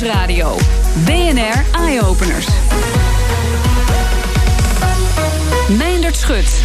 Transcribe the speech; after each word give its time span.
Nieuwsradio. 0.00 0.56
BNR 1.06 1.64
Eye 1.72 2.00
Openers. 2.02 2.55
Schut. 6.16 6.62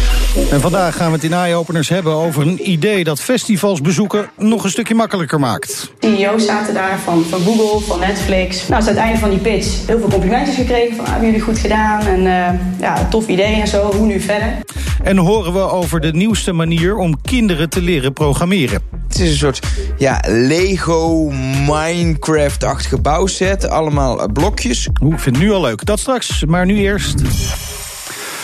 En 0.50 0.60
vandaag 0.60 0.96
gaan 0.96 1.06
we 1.06 1.14
het 1.14 1.24
in 1.24 1.32
Eye-Openers 1.32 1.88
hebben 1.88 2.12
over 2.12 2.46
een 2.46 2.70
idee 2.70 3.04
dat 3.04 3.20
festivals 3.20 3.80
bezoeken 3.80 4.30
nog 4.36 4.64
een 4.64 4.70
stukje 4.70 4.94
makkelijker 4.94 5.40
maakt. 5.40 5.92
CEO's 6.00 6.44
zaten 6.44 6.74
daar 6.74 6.98
van, 7.04 7.24
van 7.24 7.40
Google, 7.40 7.86
van 7.86 8.00
Netflix. 8.00 8.68
Nou, 8.68 8.82
is 8.82 8.88
het 8.88 8.96
einde 8.96 9.18
van 9.18 9.30
die 9.30 9.38
pitch 9.38 9.86
heel 9.86 9.98
veel 9.98 10.08
complimentjes 10.08 10.56
gekregen 10.56 10.96
van 10.96 11.04
ah, 11.04 11.10
hebben 11.10 11.28
jullie 11.28 11.44
goed 11.44 11.58
gedaan 11.58 12.06
en 12.06 12.20
uh, 12.20 12.80
ja, 12.80 13.08
tof 13.10 13.28
idee 13.28 13.60
en 13.60 13.68
zo, 13.68 13.92
hoe 13.96 14.06
nu 14.06 14.20
verder? 14.20 14.58
En 15.02 15.16
horen 15.16 15.52
we 15.52 15.70
over 15.70 16.00
de 16.00 16.12
nieuwste 16.12 16.52
manier 16.52 16.96
om 16.96 17.20
kinderen 17.22 17.68
te 17.68 17.82
leren 17.82 18.12
programmeren. 18.12 18.82
Het 19.08 19.18
is 19.18 19.30
een 19.30 19.36
soort 19.36 19.60
ja, 19.98 20.20
Lego, 20.26 21.30
Minecraft-achtige 21.66 23.00
bouwset. 23.00 23.68
Allemaal 23.68 24.28
blokjes. 24.32 24.88
Oeh, 25.02 25.14
ik 25.14 25.20
vind 25.20 25.36
het 25.36 25.44
nu 25.44 25.52
al 25.52 25.60
leuk. 25.60 25.84
Dat 25.84 26.00
straks, 26.00 26.44
maar 26.44 26.66
nu 26.66 26.76
eerst... 26.76 27.22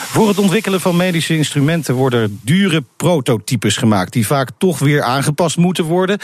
Voor 0.09 0.29
het 0.29 0.39
ontwikkelen 0.39 0.81
van 0.81 0.97
medische 0.97 1.37
instrumenten 1.37 1.95
worden 1.95 2.41
dure 2.43 2.85
prototypes 2.97 3.77
gemaakt, 3.77 4.13
die 4.13 4.27
vaak 4.27 4.51
toch 4.59 4.79
weer 4.79 5.03
aangepast 5.03 5.57
moeten 5.57 5.85
worden. 5.85 6.19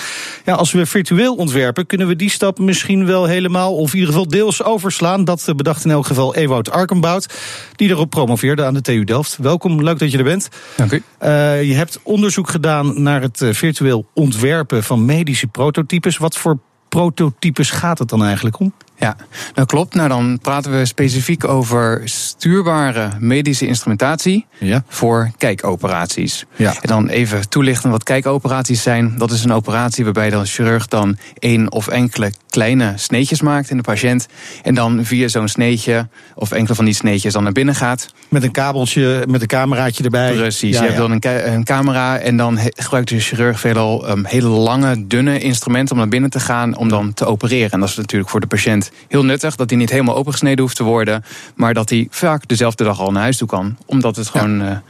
Ja, 0.44 0.54
als 0.54 0.72
we 0.72 0.86
virtueel 0.86 1.34
ontwerpen, 1.34 1.86
kunnen 1.86 2.06
we 2.06 2.16
die 2.16 2.30
stap 2.30 2.58
misschien 2.58 3.06
wel 3.06 3.24
helemaal, 3.24 3.76
of 3.76 3.92
in 3.92 3.98
ieder 3.98 4.12
geval 4.12 4.28
deels 4.28 4.62
overslaan. 4.62 5.24
Dat 5.24 5.52
bedacht 5.56 5.84
in 5.84 5.90
elk 5.90 6.06
geval 6.06 6.34
Ewout 6.34 6.70
Arkenbout, 6.70 7.34
die 7.76 7.88
erop 7.88 8.10
promoveerde 8.10 8.64
aan 8.64 8.74
de 8.74 8.80
TU 8.80 9.04
Delft. 9.04 9.36
Welkom, 9.36 9.82
leuk 9.82 9.98
dat 9.98 10.10
je 10.10 10.18
er 10.18 10.24
bent. 10.24 10.48
Dank 10.76 10.92
u. 10.92 11.02
Uh, 11.22 11.62
je 11.62 11.74
hebt 11.74 12.00
onderzoek 12.02 12.48
gedaan 12.48 13.02
naar 13.02 13.22
het 13.22 13.40
uh, 13.40 13.52
virtueel 13.52 14.06
ontwerpen 14.14 14.84
van 14.84 15.04
medische 15.04 15.46
prototypes. 15.46 16.16
Wat 16.16 16.36
voor 16.36 16.58
prototypes 16.88 17.70
gaat 17.70 17.98
het 17.98 18.08
dan 18.08 18.24
eigenlijk 18.24 18.58
om? 18.58 18.72
Ja, 18.96 19.16
dat 19.54 19.66
klopt. 19.66 19.94
Nou, 19.94 20.08
dan 20.08 20.38
praten 20.42 20.78
we 20.78 20.84
specifiek 20.84 21.48
over 21.48 22.00
stuurbare 22.04 23.10
medische 23.18 23.66
instrumentatie 23.66 24.46
ja. 24.58 24.84
voor 24.88 25.30
kijkoperaties. 25.38 26.44
Ja. 26.56 26.74
En 26.80 26.88
dan 26.88 27.08
even 27.08 27.48
toelichten 27.48 27.90
wat 27.90 28.02
kijkoperaties 28.02 28.82
zijn. 28.82 29.18
Dat 29.18 29.30
is 29.30 29.44
een 29.44 29.52
operatie 29.52 30.04
waarbij 30.04 30.30
de 30.30 30.44
chirurg 30.44 30.86
dan 30.88 31.16
één 31.38 31.72
of 31.72 31.88
enkele 31.88 32.32
kleine 32.48 32.92
sneetjes 32.96 33.40
maakt 33.40 33.70
in 33.70 33.76
de 33.76 33.82
patiënt. 33.82 34.26
En 34.62 34.74
dan 34.74 35.04
via 35.04 35.28
zo'n 35.28 35.48
sneetje 35.48 36.08
of 36.34 36.52
enkele 36.52 36.74
van 36.74 36.84
die 36.84 36.94
sneetjes 36.94 37.32
dan 37.32 37.42
naar 37.42 37.52
binnen 37.52 37.74
gaat. 37.74 38.12
Met 38.28 38.42
een 38.42 38.50
kabeltje, 38.50 39.24
met 39.28 39.40
een 39.40 39.46
cameraatje 39.46 40.04
erbij. 40.04 40.34
Precies, 40.34 40.74
ja, 40.74 40.82
je 40.82 40.86
hebt 40.86 40.98
dan 40.98 41.10
een, 41.10 41.52
een, 41.52 41.64
camera 41.64 42.18
en 42.18 42.36
dan 42.36 42.58
gebruikt 42.58 43.08
de 43.08 43.20
chirurg 43.20 43.60
veelal 43.60 44.10
um, 44.10 44.24
hele 44.24 44.48
lange, 44.48 45.06
dunne 45.06 45.38
instrumenten 45.38 45.94
om 45.94 46.00
naar 46.00 46.10
binnen 46.10 46.30
te 46.30 46.40
gaan 46.40 46.76
om 46.76 46.88
dan 46.88 47.14
te 47.14 47.24
opereren. 47.24 47.70
En 47.70 47.80
dat 47.80 47.88
is 47.88 47.96
natuurlijk 47.96 48.30
voor 48.30 48.40
de 48.40 48.46
patiënt 48.46 48.83
heel 49.08 49.24
nuttig. 49.24 49.56
Dat 49.56 49.70
hij 49.70 49.78
niet 49.78 49.90
helemaal 49.90 50.16
opengesneden 50.16 50.60
hoeft 50.60 50.76
te 50.76 50.82
worden. 50.82 51.24
Maar 51.54 51.74
dat 51.74 51.90
hij 51.90 52.06
vaak 52.10 52.48
dezelfde 52.48 52.84
dag 52.84 53.00
al 53.00 53.12
naar 53.12 53.22
huis 53.22 53.36
toe 53.36 53.48
kan. 53.48 53.76
Omdat 53.86 54.16
het 54.16 54.28
gewoon. 54.28 54.58
Ja. 54.58 54.82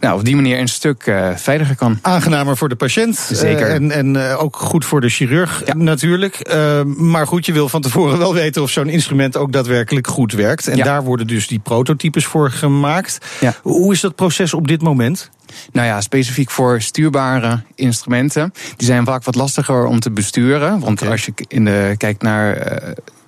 Nou, 0.00 0.18
op 0.18 0.24
die 0.24 0.34
manier 0.34 0.58
een 0.58 0.68
stuk 0.68 1.06
uh, 1.06 1.30
veiliger 1.36 1.76
kan. 1.76 1.98
Aangenamer 2.02 2.56
voor 2.56 2.68
de 2.68 2.76
patiënt. 2.76 3.28
Zeker. 3.30 3.66
Uh, 3.66 3.74
en 3.74 3.90
en 3.90 4.14
uh, 4.14 4.42
ook 4.42 4.56
goed 4.56 4.84
voor 4.84 5.00
de 5.00 5.08
chirurg 5.08 5.62
ja. 5.66 5.74
natuurlijk. 5.74 6.54
maar 6.96 7.26
goed, 7.26 7.46
je 7.46 7.52
wil 7.52 7.68
van 7.68 7.80
tevoren 7.80 8.18
wel 8.18 8.34
weten 8.34 8.62
of 8.62 8.70
zo'n 8.70 8.88
instrument 8.88 9.36
ook 9.36 9.52
daadwerkelijk 9.52 10.06
goed 10.06 10.32
werkt. 10.32 10.66
En 10.68 10.76
ja. 10.76 10.84
daar 10.84 11.04
worden 11.04 11.26
dus 11.26 11.48
die 11.48 11.58
prototypes 11.58 12.26
voor 12.26 12.50
gemaakt. 12.50 13.18
Ja. 13.40 13.54
Hoe 13.62 13.92
is 13.92 14.00
dat 14.00 14.14
proces 14.14 14.54
op 14.54 14.68
dit 14.68 14.82
moment? 14.82 15.30
Nou 15.72 15.86
ja, 15.86 16.00
specifiek 16.00 16.50
voor 16.50 16.80
stuurbare 16.80 17.62
instrumenten. 17.74 18.52
Die 18.76 18.86
zijn 18.86 19.04
vaak 19.04 19.24
wat 19.24 19.34
lastiger 19.34 19.84
om 19.84 20.00
te 20.00 20.10
besturen. 20.10 20.80
Want 20.80 21.00
okay. 21.00 21.12
als 21.12 21.24
je 21.24 21.32
in 21.48 21.64
de, 21.64 21.94
kijkt 21.96 22.22
naar 22.22 22.56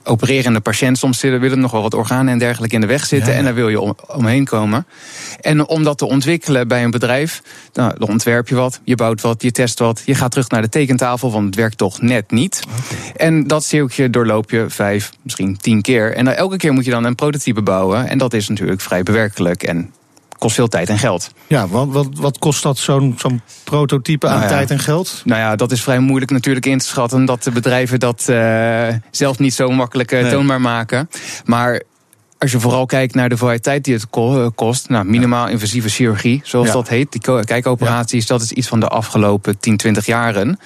opererende 0.09 0.61
patiënt. 0.61 0.99
Soms 0.99 1.21
willen 1.21 1.61
nog 1.61 1.71
wel 1.71 1.83
wat 1.83 1.95
organen 1.95 2.33
en 2.33 2.39
dergelijke 2.39 2.75
in 2.75 2.81
de 2.81 2.87
weg 2.87 3.07
zitten. 3.07 3.33
Ja. 3.33 3.39
En 3.39 3.45
daar 3.45 3.55
wil 3.55 3.69
je 3.69 3.81
om, 3.81 3.97
omheen 4.07 4.45
komen. 4.45 4.87
En 5.41 5.67
om 5.67 5.83
dat 5.83 5.99
te 5.99 6.07
ontwikkelen 6.07 6.69
bij 6.69 6.85
een 6.85 6.91
bedrijf, 6.91 7.43
nou, 7.73 7.99
dan 7.99 8.09
ontwerp 8.09 8.49
je 8.49 8.55
wat, 8.55 8.81
je 8.85 8.95
bouwt 8.95 9.21
wat, 9.21 9.43
je 9.43 9.51
test 9.51 9.79
wat. 9.79 10.03
Je 10.05 10.15
gaat 10.15 10.31
terug 10.31 10.49
naar 10.49 10.63
de 10.63 10.69
tekentafel, 10.69 11.33
want 11.33 11.47
het 11.47 11.55
werkt 11.55 11.79
toch 11.79 12.01
net 12.01 12.31
niet. 12.31 12.63
Okay. 12.65 13.13
En 13.17 13.47
dat 13.47 13.65
cirkeltje 13.65 14.11
doorloop 14.11 14.51
je 14.51 14.65
vijf, 14.69 15.13
misschien 15.23 15.57
tien 15.57 15.83
keer. 15.83 16.15
En 16.15 16.37
elke 16.37 16.57
keer 16.57 16.73
moet 16.73 16.85
je 16.85 16.91
dan 16.91 17.05
een 17.05 17.15
prototype 17.15 17.63
bouwen. 17.63 18.09
En 18.09 18.19
dat 18.19 18.33
is 18.35 18.49
natuurlijk 18.49 18.81
vrij 18.81 19.03
bewerkelijk 19.03 19.63
en 19.63 19.93
kost 20.39 20.55
veel 20.55 20.69
tijd 20.69 20.89
en 20.89 20.99
geld. 20.99 21.31
Ja, 21.47 21.69
wat, 21.69 21.89
wat, 21.89 22.09
wat 22.13 22.39
kost 22.39 22.63
dat 22.63 22.79
zo'n 22.79 23.15
zo'n 23.19 23.41
prototype 23.65 24.27
aan 24.27 24.33
Nou 24.39 24.43
ja. 24.49 24.49
tijd 24.57 24.71
en 24.71 24.79
geld? 24.79 25.23
Nou 25.25 25.41
ja, 25.41 25.57
dat 25.57 25.73
is 25.73 25.83
vrij 25.83 25.99
moeilijk 25.99 26.31
natuurlijk 26.31 26.67
in 26.67 26.79
te 26.79 26.87
schatten. 26.87 27.25
Dat 27.25 27.43
de 27.43 27.51
bedrijven 27.51 28.01
dat 28.01 28.27
uh, 28.31 28.89
zelf 29.11 29.39
niet 29.39 29.55
zo 29.55 29.71
makkelijk 29.71 30.11
Nee. 30.11 30.31
toonbaar 30.31 30.61
maken. 30.61 31.09
Maar 31.45 31.83
als 32.39 32.51
je 32.51 32.61
vooral 32.61 32.87
kijkt 32.87 33.15
naar 33.15 33.29
de 33.29 33.59
tijd 33.61 33.85
die 33.85 33.95
het 33.95 34.07
eh, 34.11 34.47
kost. 34.55 34.89
Nou, 34.89 35.05
minimaal 35.05 35.49
invasieve 35.49 35.89
chirurgie, 35.89 36.41
zoals 36.45 36.67
Ja. 36.67 36.73
dat 36.73 36.89
heet. 36.89 37.13
Die 37.13 37.21
ko- 37.21 37.41
kijkoperaties, 37.41 38.27
dat 38.27 38.43
is 38.43 38.53
iets 38.53 38.69
van 38.69 38.81
de 38.81 38.89
afgelopen 38.89 39.59
10, 39.59 39.77
20 39.77 40.07
jaren. 40.07 40.59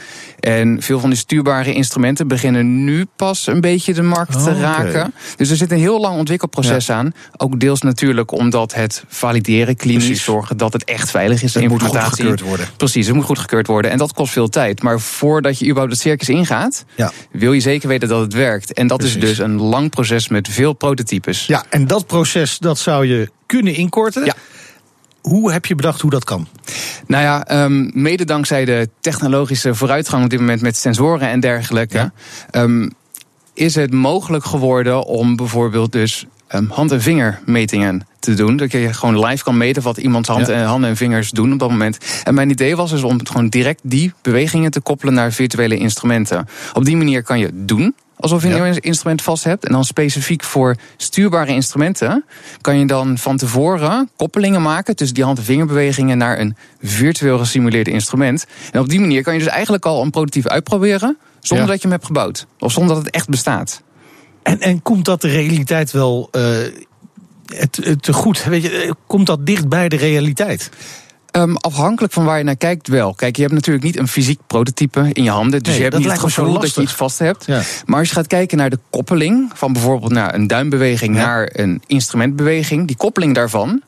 En 0.42 0.82
veel 0.82 1.00
van 1.00 1.10
die 1.10 1.18
stuurbare 1.18 1.72
instrumenten 1.72 2.28
beginnen 2.28 2.84
nu 2.84 3.06
pas 3.16 3.46
een 3.46 3.60
beetje 3.60 3.94
de 3.94 4.02
markt 4.02 4.36
Oh, 4.36 4.44
te 4.44 4.50
oké. 4.50 4.60
raken. 4.60 5.14
Dus 5.36 5.50
er 5.50 5.56
zit 5.56 5.70
een 5.72 5.78
heel 5.78 6.00
lang 6.00 6.18
ontwikkelproces 6.18 6.90
aan. 6.90 7.14
Ook 7.36 7.60
deels 7.60 7.80
natuurlijk 7.82 8.32
omdat 8.32 8.74
het 8.74 9.04
valideren 9.08 9.76
klinisch 9.76 10.04
Precies. 10.04 10.24
zorgen 10.24 10.56
dat 10.56 10.72
het 10.72 10.84
echt 10.84 11.10
veilig 11.10 11.42
is. 11.42 11.54
Het 11.54 11.68
moet 11.68 11.82
goedgekeurd 11.82 12.40
worden. 12.40 12.66
Precies, 12.76 13.06
het 13.06 13.14
moet 13.16 13.24
goedgekeurd 13.24 13.66
worden. 13.66 13.90
En 13.90 13.98
dat 13.98 14.12
kost 14.12 14.32
veel 14.32 14.48
tijd. 14.48 14.82
Maar 14.82 15.00
voordat 15.00 15.58
je 15.58 15.64
überhaupt 15.64 15.92
het 15.92 16.00
circus 16.00 16.28
ingaat, 16.28 16.84
Ja. 16.96 17.12
wil 17.32 17.52
je 17.52 17.60
zeker 17.60 17.88
weten 17.88 18.08
dat 18.08 18.20
het 18.20 18.32
werkt. 18.32 18.72
En 18.72 18.86
dat 18.86 18.98
Precies. 18.98 19.16
is 19.16 19.22
dus 19.28 19.38
een 19.38 19.60
lang 19.60 19.90
proces 19.90 20.28
met 20.28 20.48
veel 20.48 20.72
prototypes. 20.72 21.46
Ja, 21.46 21.64
en 21.70 21.86
dat 21.86 22.06
proces 22.06 22.58
dat 22.58 22.78
zou 22.78 23.06
je 23.06 23.30
kunnen 23.46 23.74
inkorten. 23.74 24.24
Ja. 24.24 24.34
Hoe 25.22 25.52
heb 25.52 25.66
je 25.66 25.74
bedacht 25.74 26.00
hoe 26.00 26.10
dat 26.10 26.24
kan? 26.24 26.46
Nou 27.06 27.22
ja, 27.22 27.64
um, 27.64 27.90
mede 27.94 28.24
dankzij 28.24 28.64
de 28.64 28.88
technologische 29.00 29.74
vooruitgang 29.74 30.24
op 30.24 30.30
dit 30.30 30.40
moment 30.40 30.60
met 30.60 30.76
sensoren 30.76 31.28
en 31.28 31.40
dergelijke, 31.40 31.96
Ja. 32.50 32.62
um, 32.62 32.90
is 33.54 33.74
het 33.74 33.92
mogelijk 33.92 34.44
geworden 34.44 35.04
om 35.04 35.36
bijvoorbeeld 35.36 35.92
dus 35.92 36.26
um, 36.54 36.70
hand- 36.70 36.92
en 36.92 37.00
vingermetingen 37.02 38.06
te 38.18 38.34
doen. 38.34 38.56
Dat 38.56 38.72
je 38.72 38.92
gewoon 38.94 39.24
live 39.26 39.44
kan 39.44 39.56
meten 39.56 39.82
wat 39.82 39.96
iemands 39.96 40.28
hand 40.28 40.46
Ja. 40.46 40.52
en 40.52 40.64
handen 40.64 40.90
en 40.90 40.96
vingers 40.96 41.30
doen 41.30 41.52
op 41.52 41.58
dat 41.58 41.70
moment. 41.70 41.98
En 42.24 42.34
mijn 42.34 42.50
idee 42.50 42.76
was 42.76 42.90
dus 42.90 43.02
om 43.02 43.26
gewoon 43.26 43.48
direct 43.48 43.80
die 43.82 44.12
bewegingen 44.22 44.70
te 44.70 44.80
koppelen 44.80 45.14
naar 45.14 45.32
virtuele 45.32 45.76
instrumenten. 45.76 46.48
Op 46.72 46.84
die 46.84 46.96
manier 46.96 47.22
kan 47.22 47.38
je 47.38 47.50
doen. 47.52 47.94
Alsof 48.22 48.42
je 48.42 48.48
Ja. 48.48 48.66
een 48.66 48.78
instrument 48.80 49.22
vast 49.22 49.44
hebt. 49.44 49.66
En 49.66 49.72
dan 49.72 49.84
specifiek 49.84 50.42
voor 50.42 50.76
stuurbare 50.96 51.52
instrumenten 51.52 52.24
kan 52.60 52.78
je 52.78 52.86
dan 52.86 53.18
van 53.18 53.36
tevoren 53.36 54.10
koppelingen 54.16 54.62
maken 54.62 54.96
tussen 54.96 55.14
die 55.14 55.24
hand- 55.24 55.38
en 55.38 55.44
vingerbewegingen 55.44 56.18
naar 56.18 56.38
een 56.38 56.56
virtueel 56.82 57.38
gesimuleerd 57.38 57.88
instrument. 57.88 58.46
En 58.72 58.80
op 58.80 58.88
die 58.88 59.00
manier 59.00 59.22
kan 59.22 59.32
je 59.32 59.38
dus 59.38 59.48
eigenlijk 59.48 59.86
al 59.86 60.02
een 60.02 60.10
prototype 60.10 60.48
uitproberen 60.48 61.18
zonder 61.40 61.66
Ja. 61.66 61.72
dat 61.72 61.82
je 61.82 61.88
hem 61.88 61.96
hebt 61.96 62.06
gebouwd. 62.06 62.46
Of 62.58 62.72
zonder 62.72 62.94
dat 62.94 63.04
het 63.04 63.14
echt 63.14 63.28
bestaat. 63.28 63.82
En, 64.42 64.60
en 64.60 64.82
komt 64.82 65.04
dat 65.04 65.20
de 65.20 65.28
realiteit 65.28 65.90
wel 65.90 66.28
uh, 66.32 66.42
het, 67.46 67.80
het 67.84 68.02
te 68.02 68.12
goed? 68.12 68.44
Weet 68.44 68.62
je, 68.62 68.70
eh, 68.70 68.90
komt 69.06 69.26
dat 69.26 69.46
dicht 69.46 69.68
bij 69.68 69.88
de 69.88 69.96
realiteit? 69.96 70.70
Um, 71.32 71.56
afhankelijk 71.56 72.12
van 72.12 72.24
waar 72.24 72.38
je 72.38 72.44
naar 72.44 72.56
kijkt 72.56 72.88
wel. 72.88 73.14
Kijk, 73.14 73.36
je 73.36 73.42
hebt 73.42 73.54
natuurlijk 73.54 73.84
niet 73.84 73.98
een 73.98 74.08
fysiek 74.08 74.40
prototype 74.46 75.08
in 75.12 75.22
je 75.22 75.30
handen. 75.30 75.62
Dus 75.62 75.68
Nee, 75.68 75.76
je 75.76 75.82
hebt 75.82 75.98
niet 75.98 76.10
het 76.10 76.18
gevoel 76.18 76.58
dat 76.58 76.74
je 76.74 76.82
iets 76.82 76.92
vast 76.92 77.18
hebt. 77.18 77.46
Ja. 77.46 77.62
Maar 77.86 77.98
als 77.98 78.08
je 78.08 78.14
gaat 78.14 78.26
kijken 78.26 78.58
naar 78.58 78.70
de 78.70 78.78
koppeling 78.90 79.50
van 79.54 79.72
bijvoorbeeld 79.72 80.12
naar 80.12 80.34
een 80.34 80.46
duimbeweging 80.46 81.16
Ja. 81.16 81.24
naar 81.24 81.50
een 81.52 81.82
instrumentbeweging, 81.86 82.86
die 82.86 82.96
koppeling 82.96 83.34
daarvan. 83.34 83.82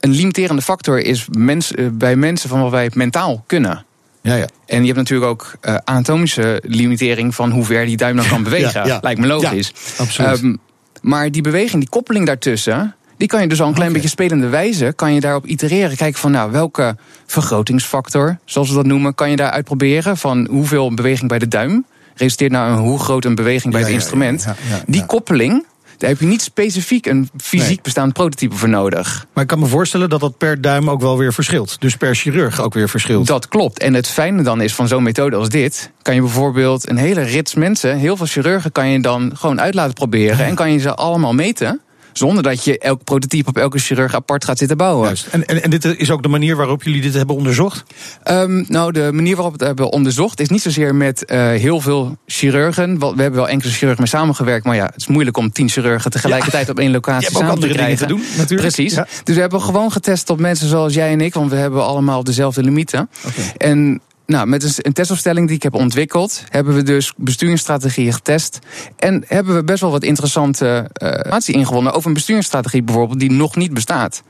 Een 0.00 0.10
limiterende 0.10 0.62
factor 0.62 0.98
is 1.00 1.26
mens, 1.30 1.72
uh, 1.72 1.88
bij 1.92 2.16
mensen 2.16 2.48
van 2.48 2.62
wat 2.62 2.70
wij 2.70 2.90
mentaal 2.94 3.44
kunnen. 3.46 3.84
Ja, 4.22 4.34
ja. 4.34 4.46
En 4.66 4.80
je 4.80 4.84
hebt 4.86 4.98
natuurlijk 4.98 5.30
ook 5.30 5.52
uh, 5.62 5.76
anatomische 5.84 6.62
limitering 6.66 7.34
van 7.34 7.50
hoe 7.50 7.64
ver 7.64 7.86
die 7.86 7.96
duim 7.96 8.16
dan 8.16 8.28
kan 8.28 8.42
bewegen. 8.50 8.86
Ja. 8.86 8.98
Lijkt 9.02 9.20
me 9.20 9.26
logisch. 9.26 9.72
Absoluut. 9.98 10.42
Um, 10.42 10.58
maar 11.00 11.30
die 11.30 11.42
beweging, 11.42 11.80
die 11.80 11.88
koppeling 11.90 12.26
daartussen, 12.26 12.94
die 13.20 13.28
kan 13.28 13.40
je 13.42 13.48
dus 13.48 13.60
al 13.60 13.68
een 13.68 13.74
klein 13.74 13.92
beetje 13.92 14.08
spelende 14.08 14.48
wijze, 14.48 14.92
kan 14.96 15.14
je 15.14 15.20
daarop 15.20 15.46
itereren. 15.46 15.96
Kijken 15.96 16.20
van 16.20 16.30
nou, 16.30 16.50
welke 16.52 16.96
vergrotingsfactor, 17.26 18.38
zoals 18.44 18.68
we 18.68 18.74
dat 18.74 18.86
noemen, 18.86 19.14
kan 19.14 19.30
je 19.30 19.36
daar 19.36 19.50
uitproberen. 19.50 20.16
Van 20.16 20.46
hoeveel 20.50 20.94
beweging 20.94 21.28
bij 21.28 21.38
de 21.38 21.48
duim 21.48 21.84
resulteert 22.14 22.52
nou 22.52 22.70
een 22.72 22.78
hoe 22.78 22.98
groot 22.98 23.24
een 23.24 23.34
beweging 23.34 23.72
bij 23.72 23.80
Ja, 23.82 23.86
het 23.86 23.96
instrument. 23.96 24.42
ja, 24.42 24.54
ja, 24.68 24.76
ja, 24.76 24.82
die 24.86 25.06
koppeling, 25.06 25.66
daar 25.98 26.10
heb 26.10 26.20
je 26.20 26.26
niet 26.26 26.42
specifiek 26.42 27.06
een 27.06 27.28
fysiek 27.36 27.66
Nee. 27.68 27.78
bestaand 27.82 28.12
prototype 28.12 28.54
voor 28.56 28.68
nodig. 28.68 29.26
Maar 29.32 29.42
ik 29.42 29.48
kan 29.48 29.58
me 29.58 29.66
voorstellen 29.66 30.08
dat 30.08 30.20
dat 30.20 30.38
per 30.38 30.60
duim 30.60 30.90
ook 30.90 31.00
wel 31.00 31.18
weer 31.18 31.32
verschilt. 31.32 31.80
Dus 31.80 31.96
per 31.96 32.14
chirurg 32.14 32.60
ook 32.62 32.74
weer 32.74 32.88
verschilt. 32.88 33.26
Dat 33.26 33.48
klopt. 33.48 33.78
En 33.78 33.94
het 33.94 34.06
fijne 34.08 34.42
dan 34.42 34.60
is 34.60 34.74
van 34.74 34.88
zo'n 34.88 35.02
methode 35.02 35.36
als 35.36 35.48
dit, 35.48 35.90
kan 36.02 36.14
je 36.14 36.20
bijvoorbeeld 36.20 36.88
een 36.88 36.96
hele 36.96 37.20
rits 37.22 37.54
mensen, 37.54 37.96
heel 37.96 38.16
veel 38.16 38.26
chirurgen, 38.26 38.72
kan 38.72 38.88
je 38.88 39.00
dan 39.00 39.32
gewoon 39.34 39.60
uit 39.60 39.74
laten 39.74 39.94
proberen. 39.94 40.46
En 40.46 40.54
kan 40.54 40.72
je 40.72 40.78
ze 40.78 40.94
allemaal 40.94 41.34
meten. 41.34 41.80
Zonder 42.12 42.42
dat 42.42 42.64
je 42.64 42.78
elk 42.78 43.04
prototype 43.04 43.48
op 43.48 43.56
elke 43.56 43.78
chirurg 43.78 44.14
apart 44.14 44.44
gaat 44.44 44.58
zitten 44.58 44.76
bouwen. 44.76 45.06
Juist. 45.06 45.26
En, 45.26 45.46
en, 45.46 45.62
en 45.62 45.70
dit 45.70 45.84
is 45.84 46.10
ook 46.10 46.22
de 46.22 46.28
manier 46.28 46.56
waarop 46.56 46.82
jullie 46.82 47.00
dit 47.00 47.14
hebben 47.14 47.36
onderzocht? 47.36 47.84
Um, 48.30 48.64
nou, 48.68 48.92
de 48.92 49.10
manier 49.12 49.34
waarop 49.34 49.52
we 49.52 49.58
het 49.58 49.66
hebben 49.66 49.92
onderzocht 49.92 50.40
is 50.40 50.48
niet 50.48 50.62
zozeer 50.62 50.94
met 50.94 51.24
uh, 51.26 51.38
heel 51.38 51.80
veel 51.80 52.16
chirurgen. 52.26 52.98
We 52.98 53.06
hebben 53.06 53.32
wel 53.32 53.48
enkele 53.48 53.72
chirurgen 53.72 54.02
mee 54.02 54.12
samengewerkt, 54.12 54.64
maar 54.64 54.76
ja, 54.76 54.84
het 54.84 54.96
is 54.96 55.06
moeilijk 55.06 55.36
om 55.36 55.52
tien 55.52 55.68
chirurgen 55.68 56.10
tegelijkertijd 56.10 56.66
ja. 56.66 56.72
op 56.72 56.78
één 56.78 56.90
locatie 56.90 57.30
samen 57.30 57.60
te 57.60 57.68
krijgen. 57.68 57.98
te 57.98 58.06
doen, 58.06 58.22
natuurlijk. 58.36 58.74
Precies. 58.74 58.94
Ja. 58.94 59.06
Dus 59.24 59.34
we 59.34 59.40
hebben 59.40 59.60
gewoon 59.60 59.92
getest 59.92 60.30
op 60.30 60.38
mensen 60.40 60.68
zoals 60.68 60.94
jij 60.94 61.12
en 61.12 61.20
ik, 61.20 61.34
want 61.34 61.50
we 61.50 61.56
hebben 61.56 61.84
allemaal 61.84 62.24
dezelfde 62.24 62.62
limieten. 62.62 63.10
Okay. 63.26 63.52
En 63.56 64.00
nou, 64.30 64.46
met 64.46 64.86
een 64.86 64.92
testopstelling 64.92 65.46
die 65.46 65.56
ik 65.56 65.62
heb 65.62 65.74
ontwikkeld, 65.74 66.44
hebben 66.48 66.74
we 66.74 66.82
dus 66.82 67.12
besturingsstrategieën 67.16 68.12
getest. 68.12 68.58
En 68.96 69.24
hebben 69.26 69.54
we 69.54 69.64
best 69.64 69.80
wel 69.80 69.90
wat 69.90 70.02
interessante 70.02 70.90
informatie 70.92 71.54
uh, 71.54 71.60
ingewonnen 71.60 71.92
over 71.92 72.08
een 72.08 72.14
besturingsstrategie 72.14 72.82
bijvoorbeeld, 72.82 73.20
die 73.20 73.30
nog 73.30 73.56
niet 73.56 73.74
bestaat. 73.74 74.22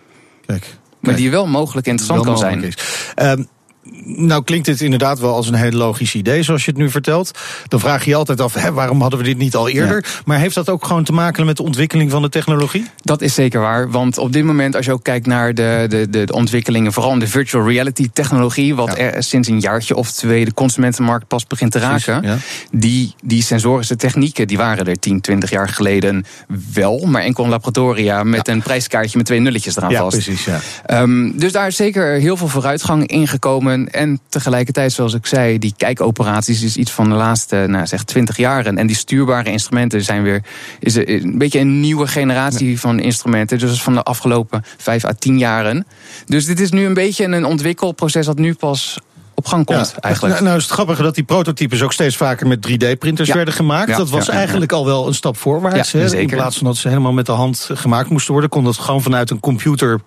Kijk. 0.46 0.60
Kijk. 0.60 0.78
Maar 1.00 1.16
die 1.16 1.30
wel 1.30 1.46
mogelijk 1.46 1.86
interessant 1.86 2.24
wel 2.24 2.34
kan 2.34 2.44
mogelijk 2.44 2.80
zijn. 3.14 3.48
Nou 4.04 4.44
klinkt 4.44 4.66
dit 4.66 4.80
inderdaad 4.80 5.18
wel 5.18 5.34
als 5.34 5.48
een 5.48 5.54
heel 5.54 5.70
logisch 5.70 6.14
idee, 6.14 6.42
zoals 6.42 6.64
je 6.64 6.70
het 6.70 6.80
nu 6.80 6.90
vertelt. 6.90 7.38
Dan 7.68 7.80
vraag 7.80 8.04
je 8.04 8.10
je 8.10 8.16
altijd 8.16 8.40
af, 8.40 8.54
hè, 8.54 8.72
waarom 8.72 9.00
hadden 9.00 9.18
we 9.18 9.24
dit 9.24 9.38
niet 9.38 9.54
al 9.54 9.68
eerder? 9.68 9.96
Ja. 9.96 10.20
Maar 10.24 10.38
heeft 10.38 10.54
dat 10.54 10.68
ook 10.68 10.84
gewoon 10.84 11.04
te 11.04 11.12
maken 11.12 11.46
met 11.46 11.56
de 11.56 11.62
ontwikkeling 11.62 12.10
van 12.10 12.22
de 12.22 12.28
technologie? 12.28 12.86
Dat 13.02 13.22
is 13.22 13.34
zeker 13.34 13.60
waar, 13.60 13.90
want 13.90 14.18
op 14.18 14.32
dit 14.32 14.44
moment, 14.44 14.76
als 14.76 14.84
je 14.84 14.92
ook 14.92 15.02
kijkt 15.02 15.26
naar 15.26 15.54
de, 15.54 15.86
de, 15.88 16.10
de, 16.10 16.24
de 16.24 16.32
ontwikkelingen, 16.32 16.92
vooral 16.92 17.12
in 17.12 17.18
de 17.18 17.26
virtual 17.26 17.68
reality 17.68 18.08
technologie, 18.12 18.74
wat 18.74 18.88
ja. 18.88 18.96
er 18.96 19.22
sinds 19.22 19.48
een 19.48 19.60
jaartje 19.60 19.96
of 19.96 20.12
twee 20.12 20.44
de 20.44 20.54
consumentenmarkt 20.54 21.26
pas 21.26 21.46
begint 21.46 21.72
te 21.72 21.78
raken, 21.78 22.22
ja. 22.22 22.36
die, 22.70 23.14
die 23.22 23.42
sensorische 23.42 23.96
technieken, 23.96 24.46
die 24.46 24.56
waren 24.56 24.86
er 24.86 24.98
10, 24.98 25.20
20 25.20 25.50
jaar 25.50 25.68
geleden 25.68 26.24
wel, 26.72 27.06
maar 27.06 27.22
enkel 27.22 27.44
in 27.44 27.50
laboratoria 27.50 28.22
met 28.22 28.48
een 28.48 28.62
prijskaartje 28.62 29.16
met 29.16 29.26
twee 29.26 29.40
nulletjes 29.40 29.76
eraan 29.76 29.90
ja, 29.90 30.00
vast. 30.00 30.24
Precies, 30.24 30.44
ja. 30.44 30.60
Um, 31.00 31.38
dus 31.38 31.52
daar 31.52 31.66
is 31.66 31.76
zeker 31.76 32.12
heel 32.12 32.36
veel 32.36 32.48
vooruitgang 32.48 33.06
in 33.06 33.28
gekomen. 33.28 33.89
En 33.90 34.20
tegelijkertijd, 34.28 34.92
zoals 34.92 35.14
ik 35.14 35.26
zei, 35.26 35.58
die 35.58 35.74
kijkoperaties 35.76 36.62
is 36.62 36.76
iets 36.76 36.90
van 36.90 37.08
de 37.08 37.14
laatste 37.14 37.64
nou, 37.68 37.86
zeg 37.86 38.04
20 38.04 38.36
jaren. 38.36 38.78
En 38.78 38.86
die 38.86 38.96
stuurbare 38.96 39.50
instrumenten 39.50 40.02
zijn 40.02 40.22
weer 40.22 40.42
is 40.78 40.94
een 40.94 41.38
beetje 41.38 41.58
een 41.58 41.80
nieuwe 41.80 42.06
generatie 42.06 42.70
ja. 42.70 42.76
van 42.76 43.00
instrumenten. 43.00 43.58
Dus 43.58 43.82
van 43.82 43.94
de 43.94 44.02
afgelopen 44.02 44.64
5 44.76 45.04
à 45.04 45.12
10 45.12 45.38
jaren. 45.38 45.86
Dus 46.26 46.46
dit 46.46 46.60
is 46.60 46.70
nu 46.70 46.84
een 46.84 46.94
beetje 46.94 47.24
een 47.24 47.44
ontwikkelproces 47.44 48.26
dat 48.26 48.38
nu 48.38 48.54
pas 48.54 48.98
op 49.40 49.46
gang 49.46 49.64
komt. 49.64 49.92
Ja. 49.94 50.00
Eigenlijk. 50.00 50.34
Nou, 50.34 50.44
nou 50.46 50.56
is 50.56 50.64
het 50.64 50.72
grappige 50.72 51.02
dat 51.02 51.14
die 51.14 51.24
prototypes 51.24 51.82
ook 51.82 51.92
steeds 51.92 52.16
vaker 52.16 52.46
met 52.46 52.68
3D-printers 52.68 53.28
Ja. 53.28 53.34
werden 53.34 53.54
gemaakt. 53.54 53.88
Ja, 53.90 53.96
Dat 53.96 54.10
was 54.10 54.28
eigenlijk 54.28 54.72
al 54.72 54.84
wel 54.84 55.06
een 55.06 55.14
stap 55.14 55.36
voorwaarts. 55.36 55.92
Hè? 55.92 56.16
In 56.16 56.26
plaats 56.26 56.56
van 56.56 56.66
dat 56.66 56.76
ze 56.76 56.88
helemaal 56.88 57.12
met 57.12 57.26
de 57.26 57.32
hand 57.32 57.68
gemaakt 57.72 58.10
moesten 58.10 58.32
worden, 58.32 58.50
kon 58.50 58.64
dat 58.64 58.78
gewoon 58.78 59.02
vanuit 59.02 59.30
een 59.30 59.40
computer 59.40 60.00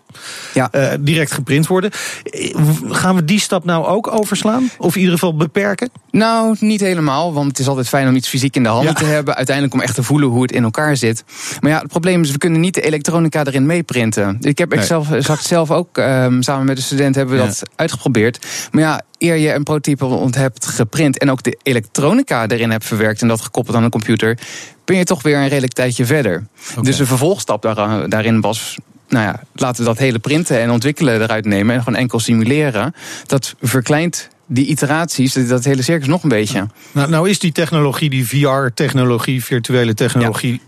Ja. 0.54 0.72
eh, 0.72 0.92
direct 1.00 1.32
geprint 1.32 1.68
worden. 1.68 1.92
Eh, 2.24 2.56
Gaan 2.90 3.16
we 3.16 3.26
die 3.26 3.40
stap 3.40 3.66
nou 3.66 3.86
ook 3.86 4.14
overslaan? 4.14 4.70
Of 4.78 4.94
in 4.94 5.00
ieder 5.00 5.14
geval 5.14 5.36
beperken? 5.36 5.90
Nou, 6.12 6.56
niet 6.60 6.80
helemaal, 6.80 7.34
want 7.34 7.48
het 7.48 7.60
is 7.60 7.68
altijd 7.68 7.88
fijn 7.88 8.08
om 8.08 8.16
iets 8.16 8.28
fysiek 8.28 8.56
in 8.56 8.64
de 8.64 8.70
handen 8.70 8.96
te 8.96 9.06
hebben. 9.06 9.36
Uiteindelijk 9.36 9.76
om 9.76 9.82
echt 9.82 9.96
te 9.96 10.04
voelen 10.04 10.30
hoe 10.30 10.42
het 10.42 10.52
in 10.52 10.64
elkaar 10.64 10.98
zit. 10.98 11.24
Maar 11.60 11.72
ja, 11.72 11.78
het 11.80 11.88
probleem 11.88 12.22
is, 12.22 12.32
we 12.32 12.38
kunnen 12.38 12.60
niet 12.60 12.74
de 12.74 12.82
elektronica 12.82 13.46
erin 13.46 13.66
meeprinten. 13.66 14.38
Ik 14.42 14.58
heb 14.58 14.70
Nee. 14.70 14.80
ik 14.80 14.86
zelf, 14.86 15.08
zag 15.20 15.38
het 15.38 15.48
zelf 15.48 15.72
ook, 15.72 15.98
ehm, 15.98 16.42
samen 16.42 16.66
met 16.66 16.76
de 16.76 16.82
student 16.82 17.16
hebben 17.16 17.38
we 17.38 17.44
dat 17.46 17.62
uitgeprobeerd. 17.76 18.46
Maar 18.72 18.82
ja, 18.84 19.02
eer 19.24 19.38
je 19.38 19.54
een 19.54 19.64
prototype 19.64 20.30
hebt 20.32 20.66
geprint 20.66 21.18
en 21.18 21.32
ook 21.32 21.44
de 21.44 21.58
elektronica 21.64 22.48
erin 22.48 22.72
hebt 22.72 22.86
verwerkt 22.86 23.22
en 23.22 23.28
dat 23.28 23.42
gekoppeld 23.42 23.76
aan 23.76 23.84
een 23.84 23.90
computer, 23.90 24.38
ben 24.86 24.98
je 24.98 25.04
toch 25.04 25.22
weer 25.22 25.38
een 25.38 25.48
redelijk 25.48 25.74
tijdje 25.74 26.06
verder. 26.06 26.48
Dus 26.82 26.98
de 26.98 27.06
vervolgstap 27.06 27.62
daar, 27.62 28.10
daarin 28.10 28.42
was. 28.42 28.78
Nou 29.08 29.26
ja, 29.26 29.44
laten 29.54 29.84
we 29.84 29.90
dat 29.90 29.98
hele 29.98 30.20
printen 30.20 30.60
en 30.60 30.72
ontwikkelen 30.72 31.22
eruit 31.22 31.46
nemen 31.46 31.76
en 31.76 31.84
gewoon 31.84 32.00
enkel 32.00 32.20
simuleren. 32.20 32.96
Dat 33.26 33.56
verkleint 33.62 34.30
die 34.46 34.66
iteraties, 34.66 35.34
dat 35.34 35.64
hele 35.64 35.82
circus 35.82 36.08
nog 36.08 36.24
een 36.24 36.30
beetje. 36.30 36.68
Nou, 36.92 37.10
nou 37.10 37.30
is 37.30 37.40
die 37.40 37.52
technologie, 37.52 38.10
die 38.10 38.28
VR-technologie, 38.28 39.44
virtuele 39.44 39.94
technologie, 39.94 40.62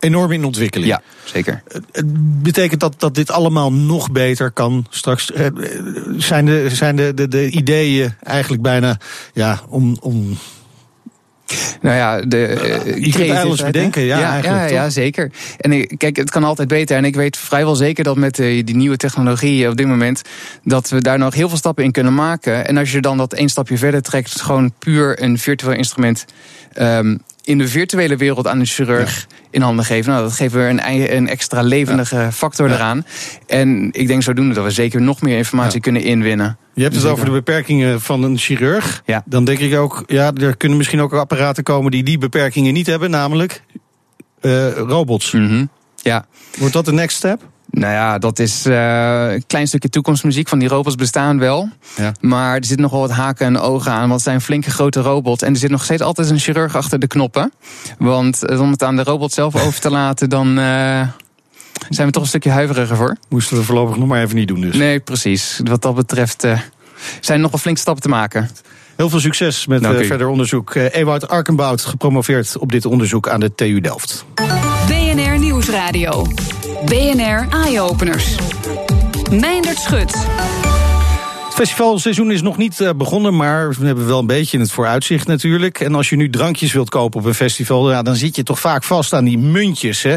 enorm 0.00 0.32
in 0.32 0.44
ontwikkeling. 0.44 0.90
Ja, 0.90 1.02
zeker. 1.24 1.62
Het 1.92 2.42
betekent 2.42 2.80
dat, 2.80 2.94
dat 2.98 3.14
dit 3.14 3.30
allemaal 3.30 3.72
nog 3.72 4.10
beter 4.10 4.50
kan 4.50 4.86
straks. 4.90 5.32
eh, 5.32 5.46
Zijn 6.16 6.44
de, 6.44 6.66
zijn 6.72 6.96
de, 6.96 7.14
de, 7.14 7.28
de 7.28 7.50
ideeën 7.50 8.14
eigenlijk 8.22 8.62
bijna 8.62 8.98
ja, 9.32 9.60
om, 9.68 9.96
om 10.00 10.38
Nou 11.80 11.96
ja, 11.96 12.20
de, 12.20 12.46
eh, 12.46 13.04
je 13.04 13.12
kunt 13.12 13.30
alles 13.30 13.62
bedenken, 13.62 14.02
ja, 14.02 14.18
ja, 14.18 14.36
ja, 14.42 14.64
ja, 14.64 14.90
zeker. 14.90 15.30
En 15.58 15.96
kijk, 15.96 16.16
het 16.16 16.30
kan 16.30 16.44
altijd 16.44 16.68
beter. 16.68 16.96
En 16.96 17.04
ik 17.04 17.14
weet 17.14 17.36
vrijwel 17.36 17.76
zeker 17.76 18.04
dat 18.04 18.16
met 18.16 18.38
eh, 18.38 18.64
die 18.64 18.76
nieuwe 18.76 18.96
technologie 18.96 19.68
op 19.68 19.76
dit 19.76 19.86
moment... 19.86 20.22
dat 20.64 20.88
we 20.88 21.00
daar 21.00 21.18
nog 21.18 21.34
heel 21.34 21.48
veel 21.48 21.58
stappen 21.58 21.84
in 21.84 21.92
kunnen 21.92 22.14
maken. 22.14 22.66
En 22.66 22.76
als 22.76 22.92
je 22.92 23.00
dan 23.00 23.16
dat 23.16 23.32
één 23.32 23.48
stapje 23.48 23.78
verder 23.78 24.02
trekt... 24.02 24.40
gewoon 24.40 24.72
puur 24.78 25.22
een 25.22 25.38
virtueel 25.38 25.76
instrument... 25.76 26.24
ehm, 26.72 27.16
in 27.50 27.58
de 27.58 27.68
virtuele 27.68 28.16
wereld 28.16 28.46
aan 28.46 28.60
een 28.60 28.66
chirurg 28.66 29.26
in 29.50 29.60
handen 29.62 29.84
geven. 29.84 30.10
Nou, 30.12 30.22
dat 30.24 30.32
geeft 30.32 30.54
weer 30.54 30.68
een, 30.68 31.14
een 31.16 31.28
extra 31.28 31.62
levendige 31.62 32.28
factor 32.32 32.68
Ja. 32.68 32.74
eraan. 32.74 33.06
En 33.46 33.88
ik 33.92 34.06
denk 34.06 34.22
zodoende 34.22 34.54
dat 34.54 34.64
we 34.64 34.70
zeker 34.70 35.00
nog 35.02 35.20
meer 35.20 35.36
informatie 35.36 35.80
kunnen 35.80 36.02
inwinnen. 36.02 36.58
Je 36.74 36.82
hebt 36.82 36.94
het 36.94 37.02
Zeker. 37.02 37.18
over 37.18 37.24
de 37.32 37.38
beperkingen 37.38 38.00
van 38.00 38.22
een 38.22 38.38
chirurg. 38.38 39.02
Ja. 39.06 39.22
Dan 39.26 39.44
denk 39.44 39.58
ik 39.58 39.76
ook, 39.76 40.04
ja, 40.06 40.32
er 40.32 40.56
kunnen 40.56 40.78
misschien 40.78 41.00
ook 41.00 41.12
apparaten 41.14 41.62
komen 41.62 41.90
die 41.90 42.02
die 42.02 42.18
beperkingen 42.18 42.72
niet 42.72 42.86
hebben, 42.86 43.10
namelijk 43.10 43.62
eh, 44.40 44.72
robots. 44.72 45.32
Mhm. 45.32 45.64
Ja. 45.96 46.26
Wordt 46.58 46.74
dat 46.74 46.84
de 46.84 46.92
next 46.92 47.16
step? 47.16 47.42
Nou 47.70 47.92
ja, 47.92 48.18
dat 48.18 48.38
is 48.38 48.66
eh, 48.66 49.32
een 49.32 49.46
klein 49.46 49.66
stukje 49.66 49.88
toekomstmuziek. 49.88 50.48
Van 50.48 50.58
die 50.58 50.68
robots 50.68 50.94
bestaan 50.94 51.38
wel. 51.38 51.68
Ja. 51.96 52.12
Maar 52.20 52.56
er 52.56 52.64
zitten 52.64 52.80
nog 52.80 52.90
wel 52.90 53.00
wat 53.00 53.10
haken 53.10 53.46
en 53.46 53.58
ogen 53.58 53.92
aan. 53.92 54.00
Want 54.00 54.12
het 54.12 54.22
zijn 54.22 54.40
flinke 54.40 54.70
grote 54.70 55.00
robots. 55.00 55.42
En 55.42 55.52
er 55.52 55.58
zit 55.58 55.70
nog 55.70 55.84
steeds 55.84 56.02
altijd 56.02 56.30
een 56.30 56.38
chirurg 56.38 56.76
achter 56.76 56.98
de 56.98 57.06
knoppen. 57.06 57.52
Want 57.98 58.44
eh, 58.44 58.60
om 58.60 58.70
het 58.70 58.82
aan 58.82 58.96
de 58.96 59.02
robot 59.02 59.32
zelf 59.32 59.66
over 59.66 59.80
te 59.80 59.90
laten, 60.00 60.28
dan 60.28 60.58
eh, 60.58 61.08
zijn 61.88 62.06
we 62.06 62.12
toch 62.12 62.22
een 62.22 62.28
stukje 62.28 62.50
huiveriger 62.50 62.96
voor. 62.96 63.16
Moesten 63.28 63.56
we 63.56 63.62
voorlopig 63.62 63.96
nog 63.96 64.08
maar 64.08 64.22
even 64.22 64.36
niet 64.36 64.48
doen 64.48 64.60
dus. 64.60 64.76
Nee, 64.76 65.00
precies. 65.00 65.60
Wat 65.64 65.82
dat 65.82 65.94
betreft 65.94 66.44
eh, 66.44 66.58
zijn 67.20 67.36
er 67.36 67.42
nog 67.42 67.50
wel 67.50 67.60
flinke 67.60 67.80
stappen 67.80 68.02
te 68.02 68.08
maken. 68.08 68.50
Heel 68.96 69.08
veel 69.08 69.20
succes 69.20 69.66
met 69.66 69.86
verder 69.86 70.28
onderzoek. 70.28 70.74
Ewout 70.74 71.28
Arkenbout, 71.28 71.80
gepromoveerd 71.80 72.58
op 72.58 72.72
dit 72.72 72.84
onderzoek 72.84 73.28
aan 73.28 73.40
de 73.40 73.54
TU 73.54 73.80
Delft. 73.80 74.24
BNR 74.86 75.38
Nieuwsradio. 75.38 76.26
BNR 76.86 77.48
Eye 77.52 77.78
Openers. 77.78 78.36
Meindert 79.30 79.78
Schut. 79.78 80.69
Festivalseizoen 81.60 82.30
is 82.30 82.42
nog 82.42 82.56
niet 82.56 82.80
eh, 82.80 82.90
begonnen, 82.96 83.36
maar 83.36 83.70
we 83.78 83.86
hebben 83.86 84.06
wel 84.06 84.18
een 84.18 84.26
beetje 84.26 84.56
in 84.56 84.62
het 84.62 84.72
vooruitzicht 84.72 85.26
natuurlijk. 85.26 85.80
En 85.80 85.94
als 85.94 86.08
je 86.08 86.16
nu 86.16 86.30
drankjes 86.30 86.72
wilt 86.72 86.90
kopen 86.90 87.20
op 87.20 87.26
een 87.26 87.34
festival, 87.34 87.90
ja, 87.90 88.02
dan 88.02 88.16
zit 88.16 88.36
je 88.36 88.42
toch 88.42 88.60
vaak 88.60 88.84
vast 88.84 89.12
aan 89.12 89.24
die 89.24 89.38
muntjes. 89.38 90.02
Hè? 90.02 90.14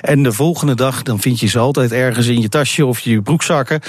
En 0.00 0.22
de 0.22 0.32
volgende 0.32 0.74
dag 0.74 1.02
dan 1.02 1.20
vind 1.20 1.40
je 1.40 1.46
ze 1.46 1.58
altijd 1.58 1.92
ergens 1.92 2.26
in 2.26 2.40
je 2.40 2.48
tasje 2.48 2.86
of 2.86 3.00
je 3.00 3.22
broekzakken. 3.22 3.80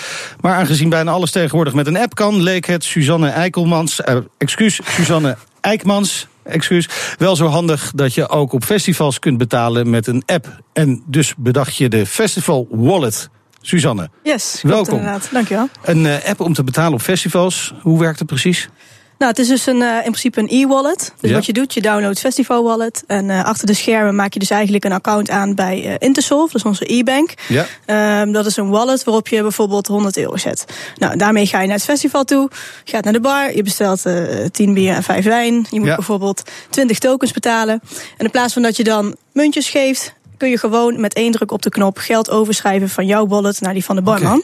Maar 0.42 0.56
aangezien 0.56 0.90
bijna 0.90 1.12
alles 1.12 1.32
tegenwoordig 1.32 1.74
met 1.74 1.88
een 1.88 1.98
app 1.98 2.16
kan, 2.16 2.42
leek 2.42 2.66
het 2.66 2.84
Suzanne 2.84 3.30
Eikelmans, 3.30 4.02
eh, 4.02 4.18
excuus, 4.38 4.80
Suzanne 4.84 5.38
Eikmans. 5.62 6.28
Excuus. 6.44 6.90
Wel 7.18 7.36
zo 7.36 7.48
handig 7.48 7.92
dat 7.96 8.14
je 8.14 8.30
ook 8.30 8.54
op 8.54 8.64
festivals 8.64 9.20
kunt 9.20 9.38
betalen 9.38 9.90
met 9.90 10.08
een 10.08 10.24
app. 10.26 10.62
En 10.74 11.04
dus 11.06 11.34
bedacht 11.38 11.76
je 11.76 11.90
de 11.90 12.06
Festival 12.06 12.68
Wallet. 12.72 13.30
Suzanne, 13.72 14.10
Yes, 14.24 14.60
Welkom. 14.62 14.98
inderdaad. 14.98 15.28
Dankjewel. 15.32 15.70
een 15.84 16.06
eh, 16.06 16.30
app 16.30 16.40
om 16.40 16.54
te 16.54 16.64
betalen 16.64 16.94
op 16.94 17.02
festivals. 17.02 17.74
Hoe 17.82 18.00
werkt 18.00 18.20
het 18.20 18.28
precies? 18.28 18.70
Nou, 19.18 19.32
het 19.32 19.40
is 19.40 19.48
dus 19.48 19.66
een, 19.66 19.82
eh, 19.82 19.96
in 19.96 20.02
principe 20.02 20.40
een 20.40 20.48
e-wallet. 20.50 21.14
Dus 21.20 21.30
Ja. 21.30 21.36
wat 21.36 21.46
je 21.46 21.54
doet, 21.54 21.74
je 21.74 21.82
downloadt 21.82 22.20
Festival 22.20 22.64
Wallet. 22.64 23.04
En 23.08 23.30
eh, 23.30 23.44
achter 23.44 23.68
de 23.68 23.74
schermen 23.74 24.16
maak 24.16 24.34
je 24.34 24.40
dus 24.40 24.50
eigenlijk 24.50 24.86
een 24.86 24.92
account 24.92 25.30
aan 25.30 25.56
bij 25.56 25.86
eh, 25.86 25.96
Intersolve, 25.98 26.52
dat 26.52 26.56
is 26.56 26.64
onze 26.68 26.94
e-bank. 26.94 27.34
Ja. 27.48 27.66
Ehm, 27.86 28.32
dat 28.32 28.46
is 28.46 28.58
een 28.58 28.70
wallet 28.70 29.04
waarop 29.04 29.28
je 29.28 29.42
bijvoorbeeld 29.42 29.88
100 29.88 30.18
euro 30.18 30.38
zet. 30.38 30.66
Nou, 30.96 31.16
daarmee 31.18 31.46
ga 31.46 31.60
je 31.62 31.68
naar 31.68 31.76
het 31.76 31.86
festival 31.86 32.24
toe, 32.24 32.50
gaat 32.84 33.04
naar 33.04 33.14
de 33.14 33.20
bar, 33.20 33.56
je 33.56 33.64
bestelt 33.64 34.06
eh 34.06 34.46
10 34.52 34.74
bier 34.74 34.94
en 34.94 35.04
5 35.04 35.26
wijn. 35.26 35.68
Je 35.70 35.80
moet 35.80 35.88
Ja. 35.88 35.96
bijvoorbeeld 35.96 36.44
20 36.70 37.00
tokens 37.00 37.32
betalen. 37.32 37.82
En 38.18 38.26
in 38.26 38.32
plaats 38.32 38.54
van 38.54 38.62
dat 38.62 38.78
je 38.78 38.84
dan 38.84 39.16
muntjes 39.34 39.70
geeft, 39.70 40.14
kun 40.38 40.50
je 40.50 40.58
gewoon 40.58 41.02
met 41.02 41.14
één 41.14 41.32
druk 41.32 41.52
op 41.52 41.62
de 41.62 41.70
knop 41.70 41.98
geld 41.98 42.30
overschrijven 42.30 42.90
van 42.90 43.06
jouw 43.06 43.28
wallet 43.28 43.62
naar 43.62 43.74
die 43.74 43.86
van 43.86 43.96
de 43.96 44.02
barman. 44.02 44.44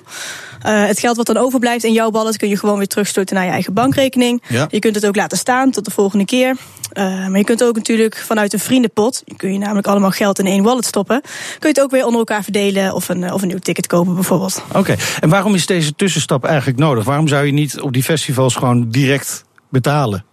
Eh, 0.62 0.86
het 0.86 1.00
geld 1.00 1.18
wat 1.18 1.26
dan 1.26 1.38
overblijft 1.38 1.84
in 1.84 1.94
jouw 1.94 2.12
wallet 2.12 2.38
kun 2.38 2.50
je 2.50 2.58
gewoon 2.58 2.78
weer 2.78 2.88
terugstorten 2.88 3.36
naar 3.36 3.46
je 3.46 3.52
eigen 3.52 3.74
bankrekening. 3.74 4.44
Ja. 4.48 4.68
Je 4.70 4.80
kunt 4.80 4.96
het 4.96 5.06
ook 5.06 5.16
laten 5.16 5.38
staan 5.38 5.72
tot 5.72 5.86
de 5.86 5.92
volgende 5.92 6.26
keer. 6.26 6.56
Eh, 6.94 7.28
maar 7.28 7.38
je 7.38 7.44
kunt 7.44 7.64
ook 7.64 7.76
natuurlijk 7.76 8.18
vanuit 8.18 8.54
een 8.54 8.60
vriendenpot, 8.60 9.22
je 9.26 9.36
kun 9.36 9.54
je 9.54 9.58
namelijk 9.58 9.88
allemaal 9.88 10.12
geld 10.12 10.40
in 10.40 10.46
één 10.46 10.64
wallet 10.64 10.86
stoppen, 10.86 11.22
kun 11.60 11.70
je 11.70 11.76
het 11.76 11.82
ook 11.82 11.92
weer 11.92 12.06
onder 12.06 12.20
elkaar 12.20 12.44
verdelen 12.44 12.94
of 12.94 13.10
een, 13.10 13.24
eh, 13.24 13.34
of 13.34 13.42
een 13.42 13.48
nieuw 13.48 13.60
ticket 13.60 13.88
kopen 13.88 14.14
bijvoorbeeld. 14.14 14.64
Oké, 14.74 14.96
en 15.20 15.30
waarom 15.30 15.56
is 15.56 15.66
deze 15.66 15.96
tussenstap 15.96 16.46
eigenlijk 16.46 16.78
nodig? 16.78 17.04
Waarom 17.04 17.28
zou 17.28 17.46
je 17.46 17.52
niet 17.52 17.82
op 17.82 17.94
die 17.94 18.04
festivals 18.04 18.56
gewoon 18.56 18.90
direct 18.90 19.44
betalen? 19.70 20.26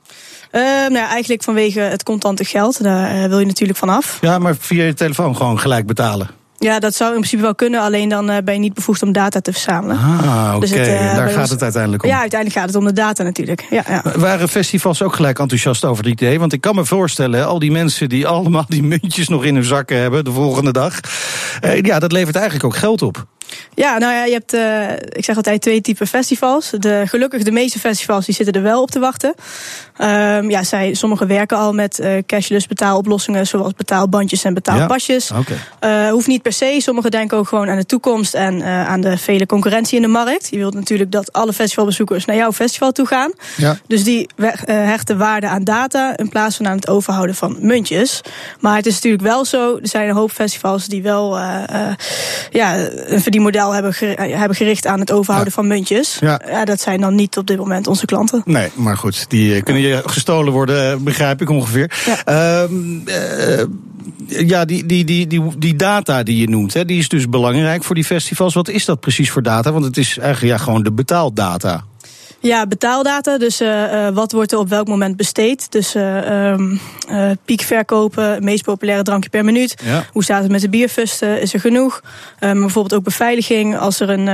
Eh, 0.50 0.62
nou 0.62 0.94
ja, 0.94 1.08
eigenlijk 1.08 1.42
vanwege 1.42 1.80
het 1.80 2.02
contante 2.02 2.44
geld, 2.44 2.82
daar 2.82 3.10
eh, 3.10 3.28
wil 3.28 3.38
je 3.38 3.46
natuurlijk 3.46 3.78
vanaf. 3.78 4.18
Ja, 4.20 4.38
maar 4.38 4.56
via 4.58 4.84
je 4.84 4.94
telefoon 4.94 5.36
gewoon 5.36 5.58
gelijk 5.58 5.86
betalen. 5.86 6.28
Ja, 6.58 6.78
dat 6.78 6.94
zou 6.94 7.10
in 7.10 7.16
principe 7.16 7.42
wel 7.42 7.54
kunnen, 7.54 7.80
alleen 7.80 8.08
dan 8.08 8.30
uh, 8.30 8.36
ben 8.44 8.54
je 8.54 8.60
niet 8.60 8.74
bevoegd 8.74 9.02
om 9.02 9.12
data 9.12 9.40
te 9.40 9.52
verzamelen. 9.52 9.96
Ah, 9.96 10.52
oké, 10.54 10.60
dus 10.60 10.72
uh, 10.72 11.14
daar 11.14 11.28
gaat 11.28 11.50
het 11.50 11.62
uiteindelijk 11.62 12.02
om. 12.02 12.08
Ja, 12.08 12.20
uiteindelijk 12.20 12.60
gaat 12.60 12.68
het 12.68 12.78
om 12.78 12.84
de 12.84 12.92
data 12.92 13.22
natuurlijk. 13.22 13.66
Ja, 13.70 13.84
ja. 13.88 14.02
Waren 14.16 14.48
festivals 14.48 15.02
ook 15.02 15.14
gelijk 15.14 15.38
enthousiast 15.38 15.84
over 15.84 16.04
het 16.04 16.12
idee? 16.12 16.38
Want 16.38 16.52
ik 16.52 16.60
kan 16.60 16.74
me 16.74 16.84
voorstellen, 16.84 17.46
al 17.46 17.58
die 17.58 17.70
mensen 17.70 18.08
die 18.08 18.26
allemaal 18.26 18.64
die 18.68 18.82
muntjes 18.82 19.28
nog 19.28 19.44
in 19.44 19.54
hun 19.54 19.64
zakken 19.64 19.96
hebben 19.96 20.24
de 20.24 20.32
volgende 20.32 20.72
dag. 20.72 21.00
Uh, 21.64 21.80
ja, 21.80 21.98
dat 21.98 22.12
levert 22.12 22.36
eigenlijk 22.36 22.64
ook 22.64 22.76
geld 22.76 23.02
op. 23.02 23.26
Ja, 23.74 23.98
nou 23.98 24.14
ja, 24.14 24.24
je 24.24 24.32
hebt, 24.32 24.54
uh, 24.54 24.92
ik 24.92 25.24
zeg 25.24 25.36
altijd 25.36 25.62
twee 25.62 25.80
typen 25.80 26.06
festivals. 26.06 26.70
De, 26.78 27.02
gelukkig 27.06 27.42
de 27.42 27.50
meeste 27.50 27.78
festivals 27.78 28.26
die 28.26 28.34
zitten 28.34 28.54
er 28.54 28.62
wel 28.62 28.82
op 28.82 28.90
te 28.90 28.98
wachten. 28.98 29.34
Um, 29.98 30.50
ja, 30.50 30.62
zij, 30.62 30.94
sommigen 30.94 31.26
werken 31.26 31.56
al 31.56 31.72
met 31.72 31.98
uh, 31.98 32.12
cashless 32.26 32.66
betaaloplossingen, 32.66 33.46
zoals 33.46 33.72
betaalbandjes 33.74 34.44
en 34.44 34.54
betaalpasjes. 34.54 35.28
Ja, 35.28 35.38
okay. 35.38 36.06
uh, 36.06 36.10
hoeft 36.10 36.26
niet 36.26 36.42
per 36.42 36.52
se. 36.52 36.76
Sommigen 36.78 37.10
denken 37.10 37.38
ook 37.38 37.48
gewoon 37.48 37.68
aan 37.68 37.76
de 37.76 37.86
toekomst 37.86 38.34
en 38.34 38.62
aan 38.64 39.00
de 39.00 39.18
vele 39.18 39.46
concurrentie 39.46 39.96
in 39.96 40.02
de 40.02 40.08
markt. 40.08 40.48
Je 40.50 40.56
wilt 40.56 40.74
natuurlijk 40.74 41.12
dat 41.12 41.32
alle 41.32 41.52
festivalbezoekers 41.52 42.24
naar 42.24 42.36
jouw 42.36 42.52
festival 42.52 42.92
toe 42.92 43.06
gaan. 43.06 43.32
Ja. 43.56 43.78
Dus 43.86 44.04
die 44.04 44.28
hechten 44.64 45.18
waarde 45.18 45.46
aan 45.46 45.64
data 45.64 46.16
in 46.16 46.28
plaats 46.28 46.56
van 46.56 46.68
aan 46.68 46.76
het 46.76 46.88
overhouden 46.88 47.34
van 47.34 47.56
muntjes. 47.60 48.20
Maar 48.60 48.76
het 48.76 48.86
is 48.86 48.94
natuurlijk 48.94 49.22
wel 49.22 49.44
zo, 49.44 49.78
er 49.82 49.88
zijn 49.88 50.08
een 50.08 50.14
hoop 50.14 50.30
festivals 50.30 50.86
die 50.86 51.02
wel 51.02 51.38
ja, 52.50 52.76
een 52.88 53.22
verdienmodel 53.42 53.74
hebben, 53.74 54.38
hebben 54.38 54.56
gericht 54.56 54.86
aan 54.86 55.00
het 55.00 55.12
overhouden 55.12 55.48
ja. 55.48 55.54
van 55.54 55.66
muntjes. 55.66 56.18
Ja. 56.20 56.40
ja, 56.46 56.64
dat 56.64 56.80
zijn 56.80 57.00
dan 57.00 57.14
niet 57.14 57.36
op 57.36 57.46
dit 57.46 57.56
moment 57.56 57.86
onze 57.86 58.06
klanten. 58.06 58.42
Nee, 58.44 58.68
maar 58.74 58.96
goed, 58.96 59.30
die 59.30 59.62
kunnen 59.62 59.82
je 59.82 60.02
gestolen 60.04 60.52
worden, 60.52 61.04
begrijp 61.04 61.40
ik 61.40 61.50
ongeveer. 61.50 61.90
Ja, 62.06 62.62
um, 62.62 63.02
uh, 63.06 63.64
ja 64.26 64.64
die, 64.64 64.86
die, 64.86 65.04
die, 65.04 65.26
die, 65.26 65.42
die 65.58 65.76
data 65.76 66.22
die 66.22 66.36
je 66.36 66.48
noemt, 66.48 66.74
hè, 66.74 66.84
die 66.84 66.98
is 66.98 67.08
dus 67.08 67.28
belangrijk 67.28 67.84
voor 67.84 67.94
die 67.94 68.04
festivals. 68.04 68.54
Wat 68.54 68.68
is 68.68 68.84
dat 68.84 69.00
precies 69.00 69.30
voor 69.30 69.42
data? 69.42 69.72
Want 69.72 69.84
het 69.84 69.96
is 69.96 70.18
eigenlijk 70.18 70.58
ja, 70.58 70.64
gewoon 70.64 70.82
de 70.82 70.92
betaaldata. 70.92 71.84
Ja, 72.42 72.66
betaaldata. 72.66 73.38
Dus 73.38 73.60
uh, 73.60 73.92
uh, 73.92 74.08
wat 74.08 74.32
wordt 74.32 74.52
er 74.52 74.58
op 74.58 74.68
welk 74.68 74.88
moment 74.88 75.16
besteed? 75.16 75.72
Dus 75.72 75.94
uh, 75.94 76.50
um, 76.50 76.80
piekverkopen, 77.44 78.44
meest 78.44 78.64
populaire 78.64 79.02
drankje 79.02 79.30
per 79.30 79.44
minuut. 79.44 79.74
Ja. 79.84 80.04
Hoe 80.12 80.24
staat 80.24 80.42
het 80.42 80.50
met 80.50 80.60
de 80.60 80.68
bierfusten? 80.68 81.40
Is 81.40 81.54
er 81.54 81.60
genoeg? 81.60 82.00
Um, 82.40 82.60
bijvoorbeeld 82.60 82.94
ook 82.94 83.04
beveiliging. 83.04 83.78
Als 83.78 84.00
er 84.00 84.10
een, 84.10 84.28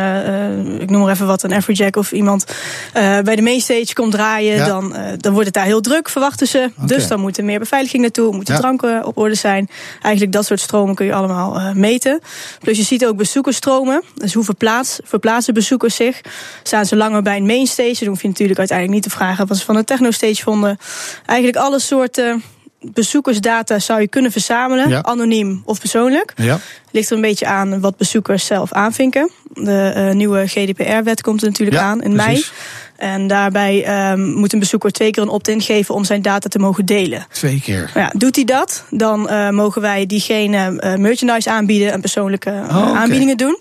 ik 0.80 0.90
noem 0.90 1.00
maar 1.02 1.12
even 1.12 1.26
wat, 1.26 1.42
een 1.42 1.52
Afrojack 1.52 1.96
of 1.96 2.12
iemand 2.12 2.46
bij 2.92 3.36
de 3.36 3.42
mainstage 3.42 3.92
komt 3.92 4.12
draaien, 4.12 4.56
ja. 4.56 4.66
dan, 4.66 4.94
dan 5.16 5.32
wordt 5.32 5.46
het 5.46 5.54
daar 5.54 5.64
heel 5.64 5.80
druk, 5.80 6.08
verwachten 6.08 6.46
ze. 6.46 6.70
Okay. 6.74 6.86
Dus 6.86 7.08
dan 7.08 7.20
moet 7.20 7.38
er 7.38 7.44
meer 7.44 7.58
beveiliging 7.58 8.02
naartoe, 8.02 8.34
moeten 8.34 8.54
Ja. 8.54 8.60
dranken 8.60 9.06
op 9.06 9.18
orde 9.18 9.34
zijn. 9.34 9.68
Eigenlijk 10.02 10.32
dat 10.32 10.46
soort 10.46 10.60
stromen 10.60 10.94
kun 10.94 11.06
je 11.06 11.14
allemaal 11.14 11.74
meten. 11.74 12.20
Plus 12.60 12.76
je 12.76 12.82
ziet 12.82 13.06
ook 13.06 13.16
bezoekersstromen. 13.16 14.02
Dus 14.14 14.34
hoe 14.34 14.44
verplaats, 14.44 14.98
verplaatsen 15.04 15.54
bezoekers 15.54 15.94
zich? 15.94 16.20
Staan 16.62 16.86
ze 16.86 16.96
langer 16.96 17.22
bij 17.22 17.36
een 17.36 17.46
mainstage? 17.46 17.95
Dan 18.04 18.12
hoef 18.14 18.22
je 18.22 18.28
natuurlijk 18.28 18.58
uiteindelijk 18.58 18.98
niet 18.98 19.12
te 19.12 19.18
vragen 19.18 19.46
wat 19.46 19.56
ze 19.56 19.64
van 19.64 19.74
de 19.74 19.84
technostage 19.84 20.42
vonden. 20.42 20.78
Eigenlijk 21.26 21.58
alle 21.58 21.78
soorten 21.80 22.42
bezoekersdata 22.80 23.78
zou 23.78 24.00
je 24.00 24.08
kunnen 24.08 24.32
verzamelen, 24.32 24.88
Ja. 24.88 25.02
anoniem 25.02 25.62
of 25.64 25.80
persoonlijk. 25.80 26.32
Ja. 26.36 26.58
Ligt 26.90 27.10
er 27.10 27.16
een 27.16 27.22
beetje 27.22 27.46
aan 27.46 27.80
wat 27.80 27.96
bezoekers 27.96 28.46
zelf 28.46 28.72
aanvinken. 28.72 29.30
De 29.54 29.92
uh, 29.96 30.10
nieuwe 30.14 30.46
GDPR-wet 30.46 31.22
komt 31.22 31.40
er 31.42 31.48
natuurlijk 31.48 31.76
Ja, 31.76 31.82
aan 31.82 32.02
in 32.02 32.12
precies. 32.12 32.52
mei. 32.96 33.10
En 33.12 33.26
daarbij 33.26 34.10
um, 34.12 34.20
moet 34.34 34.52
een 34.52 34.58
bezoeker 34.58 34.90
twee 34.92 35.10
keer 35.10 35.22
een 35.22 35.28
opt-in 35.28 35.60
geven 35.60 35.94
om 35.94 36.04
zijn 36.04 36.22
data 36.22 36.48
te 36.48 36.58
mogen 36.58 36.84
delen. 36.86 37.26
Twee 37.32 37.60
keer. 37.60 37.90
Ja, 37.94 38.12
doet 38.16 38.36
hij 38.36 38.44
dat, 38.44 38.84
dan 38.90 39.28
uh, 39.30 39.50
mogen 39.50 39.82
wij 39.82 40.06
diegene 40.06 40.80
uh, 40.84 40.94
merchandise 40.94 41.50
aanbieden 41.50 41.92
en 41.92 42.00
persoonlijke 42.00 42.50
Oh, 42.50 42.76
okay. 42.76 42.92
aanbiedingen 43.02 43.36
doen. 43.36 43.58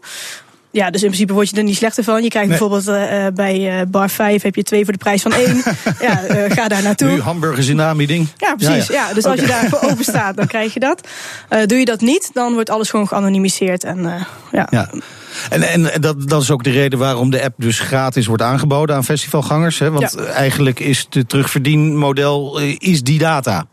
Ja, 0.75 0.89
dus 0.89 1.01
in 1.01 1.07
principe 1.07 1.33
word 1.33 1.49
je 1.49 1.57
er 1.57 1.63
niet 1.63 1.75
slechter 1.75 2.03
van. 2.03 2.23
Je 2.23 2.29
krijgt 2.29 2.49
Nee. 2.49 2.57
bijvoorbeeld 2.57 3.11
uh, 3.11 3.27
bij 3.33 3.79
uh, 3.79 3.81
bar 3.87 4.09
5 4.09 4.41
heb 4.41 4.55
je 4.55 4.63
twee 4.63 4.83
voor 4.83 4.93
de 4.93 4.99
prijs 4.99 5.21
van 5.21 5.33
één. 5.33 5.55
ja, 6.01 6.21
uh, 6.29 6.51
ga 6.51 6.67
daar 6.67 6.83
naartoe. 6.83 7.09
Nu 7.09 7.21
hamburgers 7.21 7.67
in 7.67 7.77
de 7.77 7.83
aanbieding. 7.83 8.27
Ja, 8.37 8.55
precies. 8.55 8.87
Ja, 8.87 8.93
ja. 9.07 9.13
Dus 9.13 9.23
als 9.25 9.39
je 9.39 9.45
daarvoor 9.47 9.79
open 9.89 10.03
staat, 10.03 10.35
dan 10.35 10.47
krijg 10.47 10.73
je 10.73 10.79
dat. 10.79 11.07
Doe 11.65 11.77
je 11.77 11.85
dat 11.85 12.01
niet, 12.01 12.29
dan 12.33 12.53
wordt 12.53 12.69
alles 12.69 12.89
gewoon 12.89 13.07
geanonimiseerd. 13.07 13.83
En, 13.83 14.25
ja. 14.51 14.67
Ja. 14.69 14.89
En, 15.49 15.63
en 15.63 16.01
dat, 16.01 16.29
dat 16.29 16.41
is 16.41 16.51
ook 16.51 16.63
de 16.63 16.71
reden 16.71 16.99
waarom 16.99 17.29
de 17.29 17.43
app 17.43 17.53
dus 17.57 17.79
gratis 17.79 18.25
wordt 18.25 18.43
aangeboden 18.43 18.95
aan 18.95 19.03
festivalgangers. 19.03 19.79
Hè? 19.79 19.91
Want 19.91 20.15
eigenlijk 20.15 20.79
is 20.79 21.07
het 21.09 21.29
terugverdienmodel 21.29 22.59
eh, 22.59 22.75
is 22.77 23.01
die 23.01 23.19
data. 23.19 23.65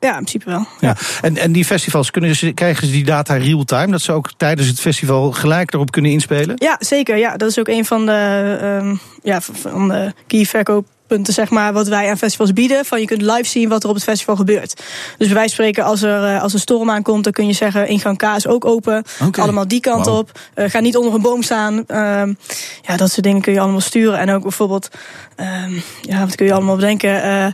Ja, 0.00 0.08
in 0.08 0.14
principe 0.24 0.50
wel. 0.50 0.66
Ja. 0.80 0.96
En, 1.20 1.36
en 1.36 1.52
die 1.52 1.64
festivals, 1.64 2.10
kunnen 2.10 2.36
ze, 2.36 2.52
krijgen 2.52 2.86
ze 2.86 2.92
die 2.92 3.04
data 3.04 3.34
real-time? 3.34 3.90
Dat 3.90 4.00
ze 4.00 4.12
ook 4.12 4.30
tijdens 4.36 4.68
het 4.68 4.80
festival 4.80 5.32
gelijk 5.32 5.72
erop 5.74 5.90
kunnen 5.90 6.10
inspelen? 6.10 6.54
Ja, 6.58 6.76
zeker. 6.78 7.16
Ja, 7.16 7.36
dat 7.36 7.50
is 7.50 7.58
ook 7.58 7.68
een 7.68 7.84
van 7.84 8.06
de, 8.06 8.58
um, 8.82 9.00
ja, 9.22 9.40
van 9.40 9.88
de 9.88 10.12
key 10.26 10.44
verkooppunten, 10.44 11.34
zeg 11.34 11.50
maar, 11.50 11.72
wat 11.72 11.88
wij 11.88 12.10
aan 12.10 12.18
festivals 12.18 12.52
bieden. 12.52 12.84
Van 12.84 13.00
je 13.00 13.06
kunt 13.06 13.22
live 13.22 13.44
zien 13.44 13.68
wat 13.68 13.82
er 13.82 13.88
op 13.88 13.94
het 13.94 14.04
festival 14.04 14.36
gebeurt. 14.36 14.74
Dus 15.18 15.26
bij 15.26 15.36
wijze 15.36 15.54
van 15.54 15.64
spreken, 15.64 15.84
als 15.84 16.02
er 16.02 16.34
uh, 16.34 16.42
als 16.42 16.52
een 16.52 16.58
storm 16.58 16.90
aankomt, 16.90 17.24
dan 17.24 17.32
kun 17.32 17.46
je 17.46 17.52
zeggen, 17.52 17.88
ingang 17.88 18.18
K 18.18 18.22
is 18.22 18.46
ook 18.46 18.64
open. 18.64 19.04
Okay. 19.22 19.44
Allemaal 19.44 19.68
die 19.68 19.80
kant 19.80 20.06
Wow. 20.06 20.18
op. 20.18 20.40
Uh, 20.54 20.70
ga 20.70 20.80
niet 20.80 20.96
onder 20.96 21.14
een 21.14 21.22
boom 21.22 21.42
staan. 21.42 21.74
Um, 21.74 22.38
ja, 22.82 22.96
dat 22.96 23.10
soort 23.10 23.22
dingen 23.22 23.40
kun 23.40 23.52
je 23.52 23.60
allemaal 23.60 23.80
sturen. 23.80 24.18
En 24.18 24.30
ook 24.30 24.42
bijvoorbeeld, 24.42 24.88
um, 25.36 25.82
ja, 26.02 26.20
wat 26.20 26.34
kun 26.34 26.46
je 26.46 26.52
allemaal 26.52 26.76
bedenken? 26.76 27.24
Uh, 27.24 27.24
Ja, 27.24 27.52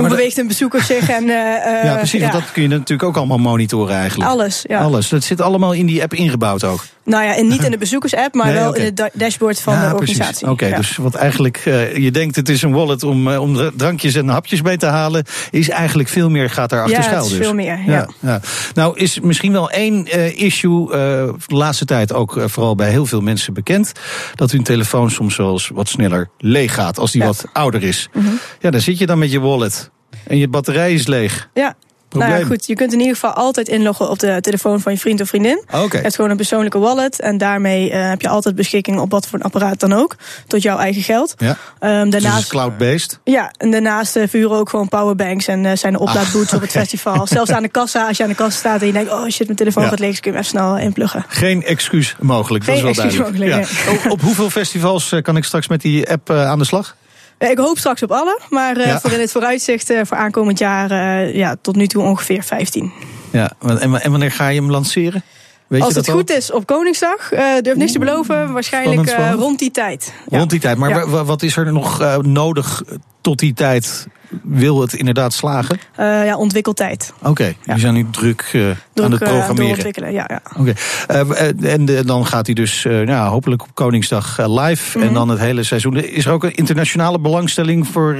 hoe 0.00 0.08
beweegt 0.08 0.38
een 0.38 0.46
bezoeker 0.46 0.82
zich? 0.82 1.08
En, 1.08 1.22
uh, 1.22 1.28
ja, 1.84 1.94
precies. 1.96 2.20
ja. 2.20 2.30
Want 2.30 2.42
dat 2.44 2.52
kun 2.52 2.62
je 2.62 2.68
natuurlijk 2.68 3.02
ook 3.02 3.16
allemaal 3.16 3.38
monitoren 3.38 3.96
eigenlijk. 3.96 4.30
Alles, 4.30 4.64
ja. 4.68 4.80
Alles. 4.80 5.08
Dat 5.08 5.24
zit 5.24 5.40
allemaal 5.40 5.72
in 5.72 5.86
die 5.86 6.02
app 6.02 6.14
ingebouwd 6.14 6.64
ook. 6.64 6.84
Nou 7.04 7.24
ja, 7.24 7.36
en 7.36 7.48
niet 7.48 7.64
in 7.64 7.70
de 7.70 7.78
bezoekersapp, 7.86 8.34
maar 8.34 8.46
Nee, 8.46 8.54
wel 8.54 8.74
in 8.74 8.84
het 8.84 8.96
da- 8.96 9.10
dashboard 9.12 9.60
van 9.60 9.74
ja, 9.74 9.88
de 9.88 9.94
organisatie. 9.94 10.42
Oké, 10.44 10.52
okay, 10.52 10.68
ja. 10.68 10.76
dus 10.76 10.96
wat 10.96 11.14
eigenlijk 11.14 11.62
uh, 11.66 11.96
je 11.96 12.10
denkt 12.10 12.36
het 12.36 12.48
is 12.48 12.62
een 12.62 12.72
wallet 12.72 13.02
om, 13.02 13.28
uh, 13.28 13.40
om 13.40 13.70
drankjes 13.76 14.14
en 14.14 14.28
hapjes 14.28 14.62
mee 14.62 14.76
te 14.76 14.86
halen, 14.86 15.24
is 15.50 15.68
eigenlijk 15.68 16.08
veel 16.08 16.30
meer 16.30 16.50
gaat 16.50 16.70
daar 16.70 16.80
achter 16.82 16.96
ja, 16.96 17.02
schuil. 17.02 17.24
is 17.24 17.28
dus. 17.30 17.38
veel 17.38 17.54
meer. 17.54 17.78
Ja. 17.86 17.92
Ja, 17.92 18.08
ja. 18.20 18.40
Nou 18.74 18.98
is 18.98 19.20
misschien 19.20 19.52
wel 19.52 19.70
één 19.70 20.16
uh, 20.16 20.38
issue 20.40 20.88
de 20.90 21.34
laatste 21.46 21.84
tijd 21.84 22.12
ook 22.12 22.40
vooral 22.46 22.74
bij 22.74 22.90
heel 22.90 23.06
veel 23.06 23.20
mensen 23.20 23.54
bekend, 23.54 23.92
dat 24.34 24.50
hun 24.50 24.62
telefoon 24.62 25.10
soms 25.10 25.36
wel 25.36 25.52
eens 25.52 25.68
wat 25.68 25.88
sneller 25.88 26.28
leeg 26.38 26.74
gaat 26.74 26.98
als 26.98 27.12
die 27.12 27.20
Ja. 27.20 27.26
wat 27.26 27.44
ouder 27.52 27.82
is. 27.82 28.08
Mhm. 28.12 28.26
Ja, 28.60 28.70
dan 28.70 28.80
zit 28.80 28.98
je 28.98 29.06
dan 29.06 29.18
met 29.18 29.30
je 29.32 29.40
wallet 29.40 29.90
en 30.26 30.36
je 30.38 30.48
batterij 30.48 30.92
is 30.92 31.06
leeg. 31.06 31.48
Ja. 31.54 31.74
Probleem. 32.18 32.30
Nou 32.30 32.42
ja, 32.50 32.54
goed, 32.56 32.66
je 32.66 32.74
kunt 32.74 32.92
in 32.92 32.98
ieder 32.98 33.14
geval 33.14 33.32
altijd 33.32 33.68
inloggen 33.68 34.10
op 34.10 34.18
de 34.18 34.38
telefoon 34.40 34.80
van 34.80 34.92
je 34.92 34.98
vriend 34.98 35.20
of 35.20 35.28
vriendin. 35.28 35.62
Oké. 35.72 35.96
Je 35.96 36.02
hebt 36.02 36.14
gewoon 36.14 36.30
een 36.30 36.36
persoonlijke 36.36 36.78
wallet 36.78 37.20
en 37.20 37.38
daarmee 37.38 37.90
uh, 37.90 38.08
heb 38.08 38.20
je 38.20 38.28
altijd 38.28 38.54
beschikking 38.54 38.98
op 39.00 39.10
wat 39.10 39.26
voor 39.26 39.38
een 39.38 39.44
apparaat 39.44 39.80
dan 39.80 39.92
ook. 39.92 40.16
Tot 40.46 40.62
jouw 40.62 40.78
eigen 40.78 41.02
geld. 41.02 41.34
Ja. 41.38 41.56
Um, 41.80 42.10
Dus 42.10 42.22
daarnaast, 42.22 42.42
is 42.42 42.48
cloud-based. 42.48 43.18
ja, 43.24 43.52
en 43.56 43.70
daarnaast 43.70 44.16
uh, 44.16 44.22
vuren 44.28 44.56
ook 44.56 44.68
gewoon 44.68 44.88
powerbanks 44.88 45.46
en 45.46 45.64
uh, 45.64 45.72
zijn 45.74 45.94
er 45.94 46.00
oplaadboots 46.00 46.48
Ah, 46.48 46.54
op 46.54 46.60
het 46.60 46.70
festival. 46.70 47.26
Zelfs 47.36 47.50
aan 47.50 47.62
de 47.62 47.68
kassa, 47.68 48.06
als 48.08 48.16
je 48.16 48.22
aan 48.22 48.28
de 48.28 48.34
kassa 48.34 48.58
staat 48.58 48.80
en 48.80 48.86
je 48.86 48.92
denkt, 48.92 49.12
oh 49.12 49.24
shit, 49.28 49.44
mijn 49.46 49.56
telefoon 49.58 49.82
Ja. 49.82 49.88
gaat 49.88 49.98
leeg, 49.98 50.10
dus 50.10 50.20
kun 50.20 50.30
je 50.32 50.36
hem 50.36 50.46
even 50.46 50.58
snel 50.60 50.78
inpluggen. 50.78 51.24
Geen 51.28 51.62
excuus 51.64 52.16
mogelijk, 52.20 52.66
dat 52.66 52.78
Geen 52.78 52.88
is 52.88 52.96
wel 52.96 53.06
duidelijk. 53.10 53.40
mogelijk, 53.40 53.86
Ja. 53.86 53.92
Op, 53.92 54.10
op 54.10 54.20
hoeveel 54.20 54.50
festivals 54.50 55.12
eh, 55.12 55.22
kan 55.22 55.36
ik 55.36 55.44
straks 55.44 55.68
met 55.68 55.80
die 55.80 56.10
app 56.10 56.30
eh, 56.30 56.46
aan 56.46 56.58
de 56.58 56.64
slag? 56.64 56.96
Uh, 57.38 57.50
ik 57.50 57.58
hoop 57.58 57.78
straks 57.78 58.02
op 58.02 58.10
alle, 58.10 58.40
maar 58.50 58.78
Ja. 58.78 59.00
voor 59.00 59.10
in 59.12 59.20
het 59.20 59.32
vooruitzicht 59.32 59.90
uh, 59.90 60.00
voor 60.04 60.16
aankomend 60.16 60.58
jaar, 60.58 60.90
ja, 61.36 61.56
tot 61.60 61.76
nu 61.76 61.86
toe 61.86 62.02
ongeveer 62.02 62.42
15. 62.42 62.92
Ja, 63.30 63.52
en, 63.62 64.00
en 64.00 64.10
wanneer 64.10 64.30
ga 64.32 64.48
je 64.48 64.60
hem 64.60 64.70
lanceren? 64.70 65.22
Weet 65.66 65.82
Als 65.82 65.94
het 65.94 66.10
goed 66.10 66.30
is 66.30 66.52
op 66.52 66.66
Koningsdag, 66.66 67.32
uh, 67.32 67.40
durf 67.60 67.76
niks 67.76 67.92
te 67.92 67.98
beloven, 67.98 68.52
waarschijnlijk 68.52 68.92
spannend, 68.94 69.08
spannend. 69.10 69.36
Uh, 69.38 69.42
rond 69.44 69.58
die 69.58 69.70
tijd. 69.70 70.12
Rond 70.28 70.50
die 70.50 70.60
tijd. 70.60 70.76
Maar 70.76 70.88
Ja. 70.90 71.06
wa- 71.08 71.24
wat 71.24 71.42
is 71.42 71.56
er 71.56 71.72
nog 71.72 72.00
uh, 72.00 72.16
nodig 72.18 72.82
tot 73.20 73.38
die 73.38 73.54
tijd? 73.54 74.06
Wil 74.42 74.80
het 74.80 74.92
inderdaad 74.92 75.32
slagen? 75.32 75.78
Uh, 76.00 76.24
ja, 76.26 76.36
ontwikkeltijd. 76.36 77.12
Oké, 77.18 77.28
okay, 77.28 77.56
Ja. 77.64 77.72
die 77.72 77.82
zijn 77.82 77.94
nu 77.94 78.06
druk, 78.10 78.40
uh, 78.40 78.50
Druk 78.52 78.74
aan 79.04 79.10
het 79.10 79.20
programmeren. 79.20 79.56
doorontwikkelen, 79.56 80.12
ja. 80.12 80.24
ja. 80.28 80.40
Oké, 80.58 80.74
okay. 81.20 81.54
en 81.62 82.06
dan 82.06 82.26
gaat 82.26 82.46
hij 82.46 82.54
dus 82.54 82.82
nou, 82.84 83.30
hopelijk 83.30 83.62
op 83.62 83.68
Koningsdag 83.74 84.38
live. 84.38 84.48
Mhm. 84.48 84.66
Mm 84.66 84.92
-hmm. 84.92 85.02
En 85.02 85.14
dan 85.14 85.28
het 85.28 85.38
hele 85.38 85.62
seizoen. 85.62 85.96
Is 85.96 86.24
er 86.26 86.32
ook 86.32 86.44
een 86.44 86.54
internationale 86.54 87.18
belangstelling 87.20 87.86
voor 87.86 88.14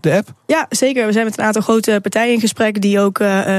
de 0.00 0.12
app? 0.12 0.28
Ja, 0.46 0.66
zeker. 0.68 1.06
We 1.06 1.12
zijn 1.12 1.24
met 1.24 1.38
een 1.38 1.44
aantal 1.44 1.62
grote 1.62 1.98
partijen 2.02 2.34
in 2.34 2.40
gesprek 2.40 2.80
die 2.80 3.00
ook 3.00 3.18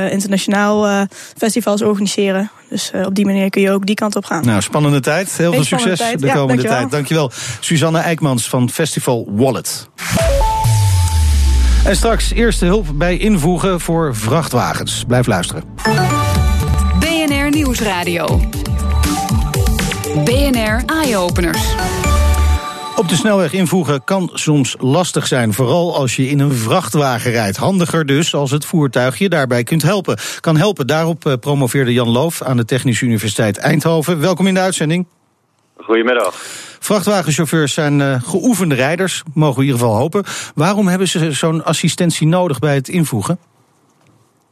internationaal 0.09 1.05
festivals 1.37 1.81
organiseren. 1.81 2.51
Dus 2.69 2.91
uh, 2.95 3.05
op 3.05 3.15
die 3.15 3.25
manier 3.25 3.49
kun 3.49 3.61
je 3.61 3.71
ook 3.71 3.85
die 3.85 3.95
kant 3.95 4.15
op 4.15 4.25
gaan. 4.25 4.45
Nou, 4.45 4.61
spannende 4.61 4.99
tijd. 4.99 5.37
Heel 5.37 5.53
veel 5.53 5.63
succes 5.63 5.99
tijd. 5.99 6.19
de 6.19 6.25
ja, 6.25 6.33
komende 6.33 6.53
dankjewel. 6.61 6.79
tijd. 6.79 6.91
Dankjewel. 6.91 7.31
Suzanne 7.59 7.99
Eijkmans 7.99 8.49
van 8.49 8.69
Festival 8.69 9.27
Wallet. 9.31 9.89
En 11.85 11.95
straks 11.95 12.33
eerste 12.33 12.65
hulp 12.65 12.87
bij 12.93 13.17
invoegen 13.17 13.79
voor 13.79 14.15
vrachtwagens. 14.15 15.03
Blijf 15.07 15.27
luisteren. 15.27 15.63
BNR 16.99 17.49
Nieuwsradio. 17.49 18.41
BNR 20.23 20.83
Eye-Openers. 20.85 21.75
Op 22.95 23.09
de 23.09 23.15
snelweg 23.15 23.53
invoegen 23.53 24.03
kan 24.03 24.29
soms 24.33 24.75
lastig 24.79 25.27
zijn, 25.27 25.53
vooral 25.53 25.95
als 25.95 26.15
je 26.15 26.29
in 26.29 26.39
een 26.39 26.53
vrachtwagen 26.53 27.31
rijdt. 27.31 27.57
Handiger 27.57 28.05
dus 28.05 28.35
als 28.35 28.51
het 28.51 28.65
voertuig 28.65 29.17
je 29.17 29.29
daarbij 29.29 29.63
kunt 29.63 29.81
helpen. 29.81 30.17
Kan 30.39 30.57
helpen, 30.57 30.87
daarop 30.87 31.25
eh, 31.25 31.33
promoveerde 31.39 31.93
Jan 31.93 32.09
Loof 32.09 32.41
aan 32.41 32.57
de 32.57 32.65
Technische 32.65 33.05
Universiteit 33.05 33.57
Eindhoven. 33.57 34.19
Welkom 34.19 34.47
in 34.47 34.53
de 34.53 34.59
uitzending. 34.59 35.07
Goedemiddag. 35.77 36.35
Vrachtwagenchauffeurs 36.79 37.73
zijn 37.73 37.99
uh, 37.99 38.21
geoefende 38.23 38.75
rijders, 38.75 39.23
mogen 39.33 39.55
we 39.55 39.61
in 39.61 39.67
ieder 39.67 39.81
geval 39.81 39.97
hopen. 39.97 40.23
Waarom 40.55 40.87
hebben 40.87 41.07
ze 41.07 41.31
zo'n 41.31 41.63
assistentie 41.63 42.27
nodig 42.27 42.59
bij 42.59 42.75
het 42.75 42.87
invoegen? 42.87 43.39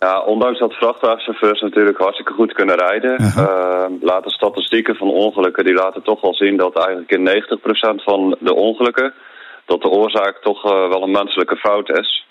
Ja, 0.04 0.20
ondanks 0.20 0.60
dat 0.60 0.74
vrachtwagenchauffeurs 0.74 1.62
natuurlijk 1.62 1.98
hartstikke 1.98 2.34
goed 2.34 2.54
kunnen 2.54 2.76
rijden, 2.76 3.22
uh 3.22 3.36
-huh. 3.36 3.44
uh, 3.44 3.86
laten 4.02 4.32
statistieken 4.32 4.96
van 4.96 5.10
ongelukken 5.10 5.66
die 5.66 5.74
laten 5.74 6.04
toch 6.04 6.22
wel 6.22 6.34
zien 6.34 6.58
dat 6.58 6.76
eigenlijk 6.76 7.12
in 7.12 7.44
90% 8.00 8.04
van 8.04 8.36
de 8.40 8.56
ongelukken 8.56 9.14
dat 9.66 9.82
de 9.82 9.90
oorzaak 9.90 10.38
toch 10.42 10.66
uh, 10.66 10.72
wel 10.90 11.04
een 11.04 11.12
menselijke 11.12 11.56
fout 11.56 11.90
is. 11.90 12.26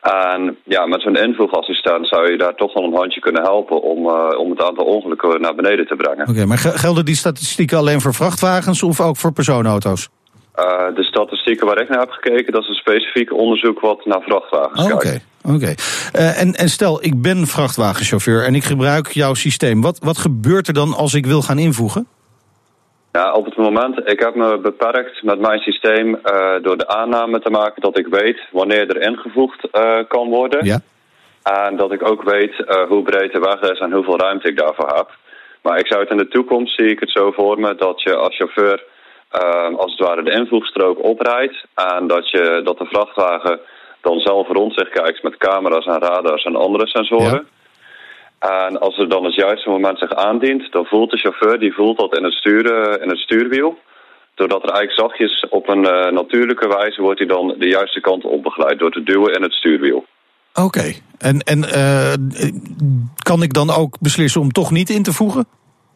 En 0.00 0.56
ja, 0.64 0.86
met 0.86 1.02
zo'n 1.02 1.16
invoegassistent 1.16 2.08
zou 2.08 2.30
je 2.30 2.38
daar 2.38 2.54
toch 2.54 2.72
wel 2.74 2.84
een 2.84 2.94
handje 2.94 3.20
kunnen 3.20 3.42
helpen 3.42 3.82
om, 3.82 4.06
uh, 4.06 4.38
om 4.38 4.50
het 4.50 4.62
aantal 4.62 4.84
ongelukken 4.84 5.40
naar 5.40 5.54
beneden 5.54 5.86
te 5.86 5.96
brengen. 5.96 6.22
Oké, 6.22 6.30
okay, 6.30 6.44
maar 6.44 6.58
gelden 6.58 7.04
die 7.04 7.16
statistieken 7.16 7.78
alleen 7.78 8.00
voor 8.00 8.14
vrachtwagens 8.14 8.82
of 8.82 9.00
ook 9.00 9.16
voor 9.16 9.32
personenauto's? 9.32 10.08
Uh, 10.58 10.94
de 10.94 11.02
statistieken 11.02 11.66
waar 11.66 11.80
ik 11.80 11.88
naar 11.88 11.98
heb 11.98 12.10
gekeken, 12.10 12.52
dat 12.52 12.62
is 12.62 12.68
een 12.68 12.74
specifiek 12.74 13.32
onderzoek 13.32 13.80
wat 13.80 14.04
naar 14.04 14.20
vrachtwagens 14.20 14.80
oh, 14.80 14.86
kijkt. 14.86 15.04
Okay, 15.04 15.20
oké. 15.44 15.54
Okay. 15.54 15.74
Uh, 16.16 16.40
en, 16.40 16.54
en 16.54 16.68
stel, 16.68 17.04
ik 17.04 17.22
ben 17.22 17.46
vrachtwagenchauffeur 17.46 18.44
en 18.44 18.54
ik 18.54 18.64
gebruik 18.64 19.08
jouw 19.12 19.34
systeem. 19.34 19.80
Wat, 19.80 19.98
wat 19.98 20.18
gebeurt 20.18 20.68
er 20.68 20.74
dan 20.74 20.94
als 20.94 21.14
ik 21.14 21.26
wil 21.26 21.42
gaan 21.42 21.58
invoegen? 21.58 22.06
Ja, 23.12 23.32
op 23.32 23.44
het 23.44 23.56
moment, 23.56 24.08
ik 24.08 24.20
heb 24.20 24.34
me 24.34 24.58
beperkt 24.58 25.22
met 25.22 25.40
mijn 25.40 25.58
systeem 25.58 26.08
uh, 26.08 26.62
door 26.62 26.76
de 26.76 26.88
aanname 26.88 27.40
te 27.40 27.50
maken 27.50 27.82
dat 27.82 27.98
ik 27.98 28.06
weet 28.06 28.40
wanneer 28.52 28.88
er 28.88 29.02
ingevoegd 29.02 29.68
uh, 29.72 29.98
kan 30.08 30.28
worden. 30.28 30.64
Ja. 30.64 30.80
En 31.42 31.76
dat 31.76 31.92
ik 31.92 32.08
ook 32.08 32.22
weet 32.22 32.54
uh, 32.58 32.82
hoe 32.88 33.02
breed 33.02 33.32
de 33.32 33.40
weg 33.40 33.70
is 33.70 33.78
en 33.78 33.92
hoeveel 33.92 34.18
ruimte 34.18 34.48
ik 34.48 34.58
daarvoor 34.58 34.88
heb. 34.88 35.08
Maar 35.62 35.78
ik 35.78 35.86
zou 35.86 36.00
het 36.00 36.10
in 36.10 36.16
de 36.16 36.28
toekomst, 36.28 36.74
zie 36.74 36.90
ik 36.90 37.00
het 37.00 37.10
zo 37.10 37.30
voor 37.30 37.60
me, 37.60 37.74
dat 37.74 38.02
je 38.02 38.16
als 38.16 38.36
chauffeur 38.36 38.84
als 39.76 39.90
het 39.90 40.06
ware 40.08 40.22
de 40.22 40.30
invoegstrook 40.30 41.04
oprijdt. 41.04 41.64
En 41.74 42.06
dat, 42.06 42.30
je, 42.30 42.60
dat 42.64 42.78
de 42.78 42.84
vrachtwagen 42.84 43.60
dan 44.00 44.18
zelf 44.18 44.48
rond 44.48 44.74
zich 44.74 44.88
kijkt 44.88 45.22
met 45.22 45.36
camera's 45.36 45.86
en 45.86 45.98
radars 45.98 46.44
en 46.44 46.56
andere 46.56 46.86
sensoren. 46.86 47.46
Ja. 47.46 48.66
En 48.66 48.80
als 48.80 48.98
er 48.98 49.08
dan 49.08 49.24
het 49.24 49.34
juiste 49.34 49.68
moment 49.68 49.98
zich 49.98 50.14
aandient, 50.14 50.72
dan 50.72 50.84
voelt 50.84 51.10
de 51.10 51.16
chauffeur 51.16 51.58
die 51.58 51.74
voelt 51.74 51.98
dat 51.98 52.16
in 52.16 52.24
het, 52.24 52.32
stuur, 52.32 53.00
in 53.02 53.08
het 53.08 53.18
stuurwiel. 53.18 53.78
Doordat 54.34 54.62
er 54.62 54.70
eigenlijk 54.70 55.00
zachtjes 55.00 55.46
op 55.50 55.68
een 55.68 55.84
uh, 55.84 56.10
natuurlijke 56.10 56.68
wijze 56.68 57.02
wordt 57.02 57.18
hij 57.18 57.28
dan 57.28 57.54
de 57.58 57.68
juiste 57.68 58.00
kant 58.00 58.24
op 58.24 58.42
begeleid 58.42 58.78
door 58.78 58.90
te 58.90 59.02
duwen 59.02 59.34
in 59.34 59.42
het 59.42 59.52
stuurwiel. 59.52 60.04
Oké, 60.54 60.66
okay. 60.66 61.02
en, 61.18 61.38
en 61.40 61.58
uh, 61.58 62.12
kan 63.22 63.42
ik 63.42 63.52
dan 63.52 63.70
ook 63.70 63.96
beslissen 64.00 64.40
om 64.40 64.52
toch 64.52 64.70
niet 64.70 64.90
in 64.90 65.02
te 65.02 65.12
voegen? 65.12 65.46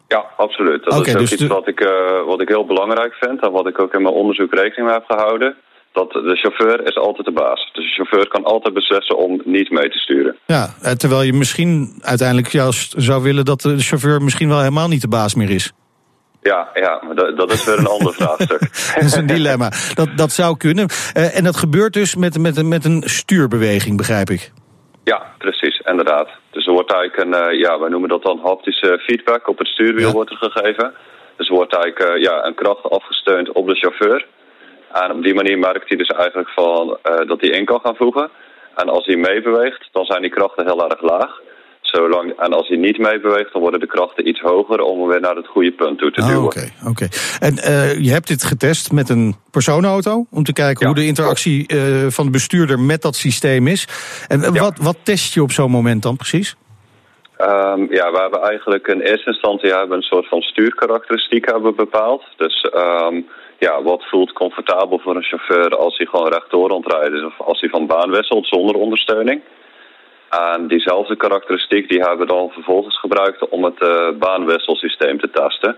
Ja, 0.07 0.25
absoluut. 0.37 0.83
Dat 0.83 0.93
okay, 0.93 1.05
is 1.05 1.13
ook 1.13 1.19
dus 1.19 1.31
iets 1.31 1.41
de... 1.41 1.47
wat, 1.47 1.67
ik, 1.67 1.79
uh, 1.79 2.25
wat 2.25 2.41
ik 2.41 2.47
heel 2.47 2.65
belangrijk 2.65 3.13
vind 3.13 3.41
en 3.41 3.51
wat 3.51 3.67
ik 3.67 3.81
ook 3.81 3.93
in 3.93 4.01
mijn 4.01 4.13
onderzoek 4.13 4.53
rekening 4.53 4.87
mee 4.87 4.97
heb 4.97 5.05
gehouden 5.07 5.55
dat 5.95 6.11
de 6.11 6.35
chauffeur 6.35 6.87
is 6.87 6.97
altijd 6.97 7.25
de 7.25 7.31
baas. 7.31 7.69
Dus 7.73 7.85
de 7.85 7.91
chauffeur 7.91 8.27
kan 8.27 8.43
altijd 8.43 8.73
beslissen 8.73 9.17
om 9.17 9.41
niet 9.45 9.69
mee 9.69 9.89
te 9.89 9.97
sturen. 9.97 10.35
Ja, 10.45 10.67
terwijl 10.97 11.21
je 11.21 11.33
misschien 11.33 11.99
uiteindelijk 12.01 12.47
juist 12.47 12.93
zou 12.97 13.23
willen 13.23 13.45
dat 13.45 13.61
de 13.61 13.79
chauffeur 13.79 14.21
misschien 14.21 14.49
wel 14.49 14.59
helemaal 14.59 14.87
niet 14.87 15.01
de 15.01 15.07
baas 15.07 15.35
meer 15.35 15.49
is. 15.49 15.73
Ja, 16.51 16.69
ja 16.73 17.01
dat, 17.13 17.37
dat 17.37 17.51
is 17.51 17.65
weer 17.65 17.79
een 17.79 17.87
ander 17.87 18.13
vraagstuk. 18.19 18.59
dat 18.95 19.03
is 19.03 19.15
een 19.15 19.25
dilemma. 19.25 19.71
Dat, 19.93 20.09
dat 20.15 20.31
zou 20.31 20.57
kunnen. 20.57 20.87
Uh, 21.17 21.37
en 21.37 21.43
dat 21.43 21.57
gebeurt 21.57 21.93
dus 21.93 22.15
met, 22.15 22.37
met, 22.37 22.63
met 22.63 22.85
een 22.85 23.01
stuurbeweging, 23.05 23.97
begrijp 23.97 24.29
ik. 24.29 24.51
Ja, 25.03 25.21
precies, 25.37 25.81
inderdaad. 25.85 26.29
Dus 26.51 26.65
er 26.65 26.73
wordt 26.73 26.93
eigenlijk 26.93 27.23
een, 27.23 27.53
uh, 27.53 27.59
ja, 27.59 27.79
wij 27.79 27.89
noemen 27.89 28.09
dat 28.09 28.23
dan 28.23 28.39
haptische 28.43 28.99
feedback 29.05 29.47
op 29.47 29.57
het 29.57 29.67
stuurwiel 29.67 30.07
ja. 30.07 30.13
wordt 30.13 30.31
er 30.31 30.37
gegeven. 30.37 30.93
Dus 31.37 31.47
er 31.47 31.55
wordt 31.55 31.75
eigenlijk 31.75 32.21
ja, 32.21 32.45
een 32.45 32.55
kracht 32.55 32.89
afgesteund 32.89 33.51
op 33.51 33.67
de 33.67 33.75
chauffeur. 33.75 34.25
En 35.01 35.11
op 35.11 35.23
die 35.23 35.33
manier 35.33 35.59
merkt 35.59 35.87
hij 35.89 35.97
dus 35.97 36.07
eigenlijk 36.07 36.49
van, 36.49 36.97
uh, 37.03 37.27
dat 37.27 37.41
hij 37.41 37.49
in 37.49 37.65
kan 37.65 37.79
gaan 37.83 37.95
voegen. 37.95 38.29
En 38.75 38.89
als 38.89 39.05
hij 39.05 39.15
meebeweegt, 39.15 39.87
dan 39.91 40.05
zijn 40.05 40.21
die 40.21 40.31
krachten 40.31 40.65
heel 40.65 40.89
erg 40.89 41.01
laag. 41.01 41.41
Zolang, 41.81 42.39
en 42.39 42.53
als 42.53 42.67
hij 42.67 42.77
niet 42.77 42.97
meebeweegt, 42.97 43.53
dan 43.53 43.61
worden 43.61 43.79
de 43.79 43.87
krachten 43.87 44.27
iets 44.27 44.39
hoger 44.39 44.79
om 44.79 44.99
hem 44.99 45.07
weer 45.07 45.19
naar 45.19 45.35
het 45.35 45.47
goede 45.47 45.71
punt 45.71 45.97
toe 45.97 46.11
te 46.11 46.21
duwen. 46.21 46.37
Oh, 46.37 46.43
Oké, 46.43 46.57
okay, 46.57 46.71
oké. 46.79 46.89
Okay. 46.89 47.09
En 47.39 47.53
uh, 47.53 48.03
je 48.03 48.11
hebt 48.11 48.27
dit 48.27 48.43
getest 48.43 48.91
met 48.91 49.09
een 49.09 49.35
personenauto 49.51 50.25
om 50.31 50.43
te 50.43 50.53
kijken 50.53 50.79
ja, 50.79 50.85
hoe 50.85 51.01
de 51.01 51.07
interactie 51.07 51.73
uh, 51.73 52.07
van 52.09 52.25
de 52.25 52.31
bestuurder 52.31 52.79
met 52.79 53.01
dat 53.01 53.15
systeem 53.15 53.67
is. 53.67 53.87
En 54.27 54.39
ja. 54.41 54.51
wat, 54.51 54.77
wat 54.77 54.97
test 55.03 55.33
je 55.33 55.41
op 55.41 55.51
zo'n 55.51 55.71
moment 55.71 56.03
dan 56.03 56.15
precies? 56.15 56.55
Um, 57.41 57.93
ja, 57.93 58.11
we 58.11 58.19
hebben 58.21 58.41
eigenlijk 58.41 58.87
in 58.87 58.99
eerste 58.99 59.29
instantie 59.29 59.73
hebben 59.73 59.97
een 59.97 60.03
soort 60.03 60.27
van 60.27 60.41
stuurkarakteristiek 60.41 61.45
hebben 61.45 61.75
bepaald. 61.75 62.23
Dus 62.37 62.71
um, 62.75 63.25
ja, 63.59 63.83
wat 63.83 64.03
voelt 64.09 64.33
comfortabel 64.33 64.99
voor 64.99 65.15
een 65.15 65.23
chauffeur 65.23 65.77
als 65.77 65.97
hij 65.97 66.05
gewoon 66.05 66.31
rechtdoor 66.31 66.69
rondrijdt 66.69 67.25
of 67.25 67.41
als 67.41 67.59
hij 67.59 67.69
van 67.69 67.87
baan 67.87 68.11
wisselt 68.11 68.47
zonder 68.47 68.75
ondersteuning. 68.75 69.41
En 70.29 70.67
diezelfde 70.67 71.15
karakteristiek 71.15 71.89
die 71.89 71.99
hebben 71.99 72.27
we 72.27 72.33
dan 72.33 72.49
vervolgens 72.49 72.99
gebruikt 72.99 73.49
om 73.49 73.63
het 73.63 73.81
uh, 73.81 74.09
baanwisselsysteem 74.19 75.19
te 75.19 75.29
testen. 75.29 75.77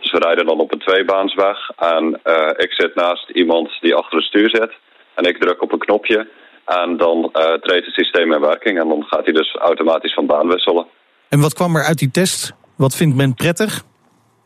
Dus 0.00 0.12
we 0.12 0.18
rijden 0.18 0.46
dan 0.46 0.60
op 0.60 0.72
een 0.72 0.78
tweebaansweg 0.78 1.70
en 1.76 2.20
uh, 2.24 2.48
ik 2.56 2.72
zit 2.72 2.94
naast 2.94 3.30
iemand 3.30 3.70
die 3.80 3.94
achter 3.94 4.16
het 4.16 4.26
stuur 4.26 4.50
zit 4.50 4.72
en 5.14 5.24
ik 5.24 5.40
druk 5.40 5.62
op 5.62 5.72
een 5.72 5.78
knopje 5.78 6.28
en 6.64 6.96
dan 6.96 7.18
uh, 7.18 7.52
treedt 7.52 7.86
het 7.86 7.94
systeem 7.94 8.32
in 8.32 8.40
werking 8.40 8.80
en 8.80 8.88
dan 8.88 9.04
gaat 9.04 9.24
hij 9.24 9.34
dus 9.34 9.56
automatisch 9.56 10.14
van 10.14 10.26
baan 10.26 10.48
wisselen. 10.48 10.86
En 11.28 11.40
wat 11.40 11.54
kwam 11.54 11.76
er 11.76 11.84
uit 11.84 11.98
die 11.98 12.10
test? 12.10 12.52
Wat 12.76 12.96
vindt 12.96 13.16
men 13.16 13.34
prettig? 13.34 13.82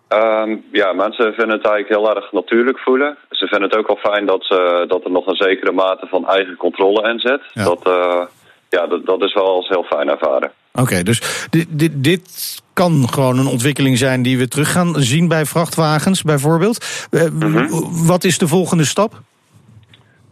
Um, 0.09 0.65
ja, 0.73 0.93
mensen 0.93 1.35
vinden 1.35 1.57
het 1.57 1.67
eigenlijk 1.67 1.89
heel 1.89 2.17
erg 2.17 2.33
natuurlijk 2.33 2.79
voelen. 2.79 3.17
Ze 3.31 3.47
vinden 3.47 3.69
het 3.69 3.79
ook 3.79 3.87
wel 3.87 4.13
fijn 4.13 4.27
dat, 4.27 4.45
ze, 4.45 4.85
dat 4.89 5.05
er 5.05 5.11
nog 5.11 5.27
een 5.27 5.37
zekere 5.37 5.73
mate 5.73 6.07
van 6.07 6.29
eigen 6.29 6.57
controle 6.57 7.11
in 7.11 7.19
zit. 7.19 7.41
Ja. 7.53 7.65
Dat, 7.65 7.87
uh, 7.89 8.23
ja, 8.69 8.87
dat, 8.87 9.07
dat 9.07 9.23
is 9.23 9.35
wel 9.35 9.49
als 9.49 9.69
heel 9.69 9.83
fijn 9.83 10.09
ervaren. 10.09 10.51
Oké, 10.73 10.83
okay, 10.83 11.03
dus 11.03 11.47
dit, 11.51 11.67
dit, 11.71 12.05
dit 12.05 12.63
kan 12.73 13.09
gewoon 13.09 13.39
een 13.39 13.47
ontwikkeling 13.47 13.99
zijn 13.99 14.23
die 14.23 14.39
we 14.39 14.49
terug 14.49 14.73
gaan 14.73 14.95
zien 14.95 15.29
bij 15.29 15.45
vrachtwagens 15.45 16.23
bijvoorbeeld. 16.23 17.07
Uh. 17.11 17.67
Wat 18.07 18.25
is 18.25 18.39
de 18.39 18.49
volgende 18.49 18.85
stap? 18.85 19.13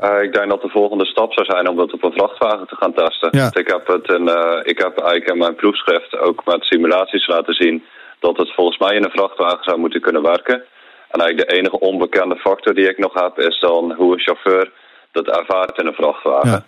Uh, 0.00 0.22
ik 0.22 0.32
denk 0.32 0.50
dat 0.50 0.62
de 0.62 0.68
volgende 0.68 1.06
stap 1.06 1.32
zou 1.32 1.46
zijn 1.46 1.68
om 1.68 1.76
dat 1.76 1.92
op 1.92 2.04
een 2.04 2.12
vrachtwagen 2.12 2.66
te 2.66 2.76
gaan 2.76 2.94
testen. 2.94 3.28
Ja. 3.30 3.50
Ik, 3.52 3.68
heb 3.68 3.86
het 3.86 4.08
in, 4.08 4.22
uh, 4.22 4.60
ik 4.62 4.78
heb 4.78 4.98
eigenlijk 4.98 5.30
in 5.30 5.38
mijn 5.38 5.54
proefschrift 5.54 6.18
ook 6.18 6.44
met 6.44 6.64
simulaties 6.64 7.26
laten 7.26 7.54
zien 7.54 7.84
dat 8.24 8.36
het 8.36 8.54
volgens 8.54 8.78
mij 8.78 8.96
in 8.96 9.04
een 9.04 9.18
vrachtwagen 9.18 9.64
zou 9.64 9.78
moeten 9.78 10.00
kunnen 10.00 10.22
werken. 10.22 10.62
En 11.10 11.20
eigenlijk 11.20 11.48
de 11.48 11.56
enige 11.56 11.78
onbekende 11.78 12.36
factor 12.36 12.74
die 12.74 12.88
ik 12.88 12.98
nog 12.98 13.14
heb 13.14 13.38
is 13.38 13.60
dan 13.60 13.92
hoe 13.92 14.12
een 14.12 14.20
chauffeur 14.20 14.70
dat 15.12 15.26
ervaart 15.26 15.78
in 15.78 15.86
een 15.86 16.00
vrachtwagen. 16.02 16.50
Ja. 16.50 16.64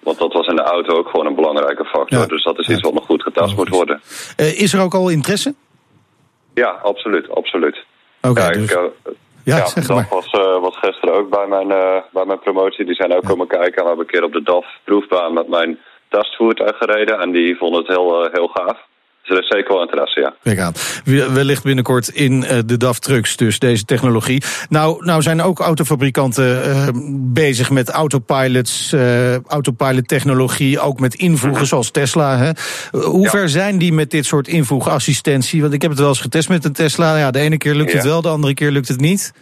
Want 0.00 0.18
dat 0.18 0.32
was 0.32 0.46
in 0.46 0.56
de 0.56 0.62
auto 0.62 0.96
ook 0.96 1.08
gewoon 1.08 1.26
een 1.26 1.34
belangrijke 1.34 1.84
factor. 1.84 2.18
Ja. 2.18 2.26
Dus 2.26 2.44
dat 2.44 2.58
is 2.58 2.68
iets 2.68 2.80
wat 2.80 2.94
nog 2.94 3.06
goed 3.06 3.22
getest 3.22 3.50
Oh, 3.50 3.56
moet 3.56 3.68
worden. 3.68 4.00
Uh, 4.40 4.60
is 4.60 4.72
er 4.72 4.82
ook 4.82 4.94
al 4.94 5.08
interesse? 5.08 5.54
Ja, 6.54 6.70
absoluut, 6.82 7.30
absoluut. 7.30 7.84
Oké, 8.20 8.30
okay, 8.30 8.52
dus... 8.52 8.72
uh, 8.72 8.78
ja, 9.44 9.56
ja, 9.56 9.66
zeg 9.66 9.86
DAF 9.86 9.96
maar. 9.96 10.06
was, 10.10 10.32
uh, 10.32 10.60
was 10.60 10.78
gisteren 10.78 11.14
ook 11.14 11.30
bij 11.30 11.46
mijn, 11.46 11.68
bij 12.12 12.24
mijn 12.24 12.38
promotie. 12.38 12.84
Die 12.84 12.94
zijn 12.94 13.14
ook 13.16 13.24
komen 13.24 13.46
kijken. 13.46 13.76
En 13.76 13.82
we 13.82 13.88
hebben 13.88 14.06
een 14.06 14.12
keer 14.12 14.24
op 14.24 14.32
de 14.32 14.42
DAF 14.42 14.66
proefbaan 14.84 15.32
met 15.32 15.48
mijn 15.48 15.78
testvoertuig 16.08 16.76
gereden. 16.76 17.20
En 17.20 17.32
die 17.32 17.56
vonden 17.56 17.80
het 17.80 17.88
heel, 17.88 18.28
heel 18.32 18.50
gaaf. 18.54 18.78
Dus 19.24 19.36
er 19.36 19.42
is 19.42 19.48
zeker 19.48 19.72
wel 19.72 19.82
interesse, 19.82 20.20
ja. 20.20 20.34
Kijk 20.42 20.58
aan. 20.58 20.72
Wellicht 21.34 21.62
binnenkort 21.62 22.08
in 22.08 22.42
uh, 22.42 22.58
de 22.66 22.76
DAF 22.76 22.98
trucks, 22.98 23.36
dus 23.36 23.58
deze 23.58 23.84
technologie. 23.84 24.42
Nou, 24.68 25.04
nou 25.04 25.22
zijn 25.22 25.42
ook 25.42 25.60
autofabrikanten 25.60 26.68
uh, 26.68 26.88
bezig 27.32 27.70
met 27.70 27.88
autopilots, 27.88 28.92
uh, 28.92 29.34
autopilot 29.44 30.08
technologie, 30.08 30.80
ook 30.80 31.00
met 31.00 31.14
invoegen 31.14 31.66
zoals 31.66 31.90
Tesla. 31.90 32.38
Hè. 32.38 32.50
Hoe 33.00 33.28
ver 33.28 33.48
zijn 33.48 33.78
die 33.78 33.92
met 33.92 34.10
dit 34.10 34.24
soort 34.24 34.48
invoegassistentie? 34.48 35.60
Want 35.60 35.72
ik 35.72 35.82
heb 35.82 35.90
het 35.90 36.00
wel 36.00 36.08
eens 36.08 36.20
getest 36.20 36.48
met 36.48 36.64
een 36.64 36.72
Tesla. 36.72 37.18
Ja, 37.18 37.30
de 37.30 37.38
ene 37.38 37.58
keer 37.58 37.74
lukt 37.74 37.92
het 37.92 38.04
wel, 38.04 38.22
de 38.22 38.28
andere 38.28 38.54
keer 38.54 38.70
lukt 38.70 38.88
het 38.88 39.00
niet. 39.00 39.32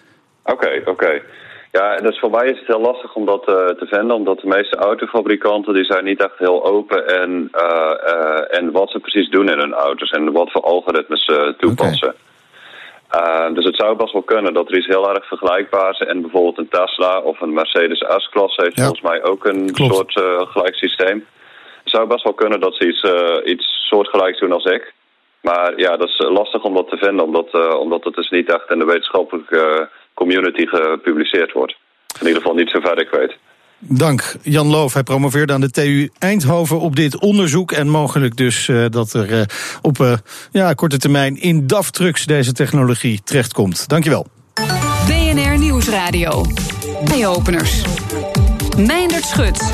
Oké, 0.45 0.83
oké. 0.85 1.23
Ja, 1.73 1.97
dus 1.97 2.19
voor 2.19 2.31
mij 2.31 2.47
is 2.47 2.59
het 2.59 2.67
heel 2.67 2.81
lastig 2.81 3.15
om 3.15 3.25
dat 3.27 3.49
uh, 3.49 3.55
te 3.55 3.87
vinden, 3.87 4.17
omdat 4.17 4.41
de 4.41 4.47
meeste 4.47 4.77
autofabrikanten 4.77 5.75
die 5.75 5.85
zijn 5.85 6.05
niet 6.05 6.23
echt 6.23 6.39
heel 6.39 6.65
open 6.65 7.07
en, 7.07 7.51
uh, 7.55 7.93
uh, 8.07 8.59
en 8.59 8.71
wat 8.73 8.91
ze 8.91 8.99
precies 8.99 9.29
doen 9.31 9.49
in 9.49 9.59
hun 9.59 9.73
auto's 9.75 10.11
en 10.11 10.33
wat 10.33 10.51
voor 10.51 10.63
algoritmes 10.63 11.25
ze 11.25 11.55
toepassen. 11.59 12.15
Okay. 13.11 13.53
dus 13.53 13.65
het 13.65 13.77
zou 13.77 13.97
best 13.97 14.13
wel 14.13 14.23
kunnen 14.23 14.55
dat 14.55 14.69
er 14.69 14.77
iets 14.77 14.87
heel 14.87 15.15
erg 15.15 15.27
vergelijkbaars 15.27 15.99
en 15.99 16.21
bijvoorbeeld 16.21 16.59
een 16.59 16.69
Tesla 16.69 17.19
of 17.21 17.41
een 17.41 17.53
Mercedes 17.53 18.05
S-klasse 18.17 18.63
heeft 18.63 18.77
Ja. 18.77 18.83
volgens 18.85 19.09
mij 19.11 19.23
ook 19.25 19.45
een 19.45 19.73
Klopt. 19.73 19.95
soort 20.13 20.13
gelijk 20.49 20.75
systeem. 20.75 21.27
Het 21.83 21.93
zou 21.93 22.07
best 22.07 22.25
wel 22.25 22.35
kunnen 22.35 22.61
dat 22.61 22.75
ze 22.75 22.87
iets, 22.89 23.03
iets 23.45 23.87
soortgelijks 23.89 24.41
doen 24.41 24.53
als 24.53 24.65
ik. 24.65 24.93
Maar 25.43 25.73
ja, 25.77 25.97
dat 25.97 26.09
is 26.09 26.19
lastig 26.19 26.63
om 26.63 26.75
dat 26.75 26.89
te 26.89 26.97
vinden, 26.97 27.25
omdat, 27.25 27.79
omdat 27.79 28.05
het 28.05 28.15
dus 28.15 28.31
niet 28.31 28.49
echt 28.49 28.71
in 28.71 28.79
de 28.79 28.85
wetenschappelijke 28.85 29.89
community 30.15 30.67
gepubliceerd 30.67 31.53
wordt. 31.53 31.77
In 32.21 32.27
ieder 32.27 32.43
geval 32.43 32.57
niet 32.57 32.71
zover 32.71 33.01
ik 33.01 33.11
weet. 33.11 33.37
Dank, 33.89 34.37
Jan 34.43 34.67
Loof. 34.67 34.93
Hij 34.93 35.03
promoveerde 35.03 35.53
aan 35.53 35.61
de 35.61 35.71
TU 35.71 36.11
Eindhoven 36.19 36.81
op 36.81 36.97
dit 36.97 37.21
onderzoek. 37.21 37.73
En 37.73 37.89
mogelijk 37.89 38.37
dus 38.37 38.69
uh, 38.69 38.85
dat 38.89 39.13
er 39.13 39.31
uh, 39.31 39.43
op 39.83 39.99
uh, 39.99 40.13
ja, 40.53 40.73
korte 40.73 40.99
termijn 40.99 41.37
in 41.41 41.67
DAF-trucks 41.67 42.25
deze 42.27 42.53
technologie 42.53 43.21
terechtkomt. 43.25 43.89
Dankjewel. 43.89 44.27
BNR 45.07 45.59
Nieuwsradio. 45.59 46.45
Eye-openers. 47.05 47.83
Meindert 48.77 49.25
Schut. 49.25 49.73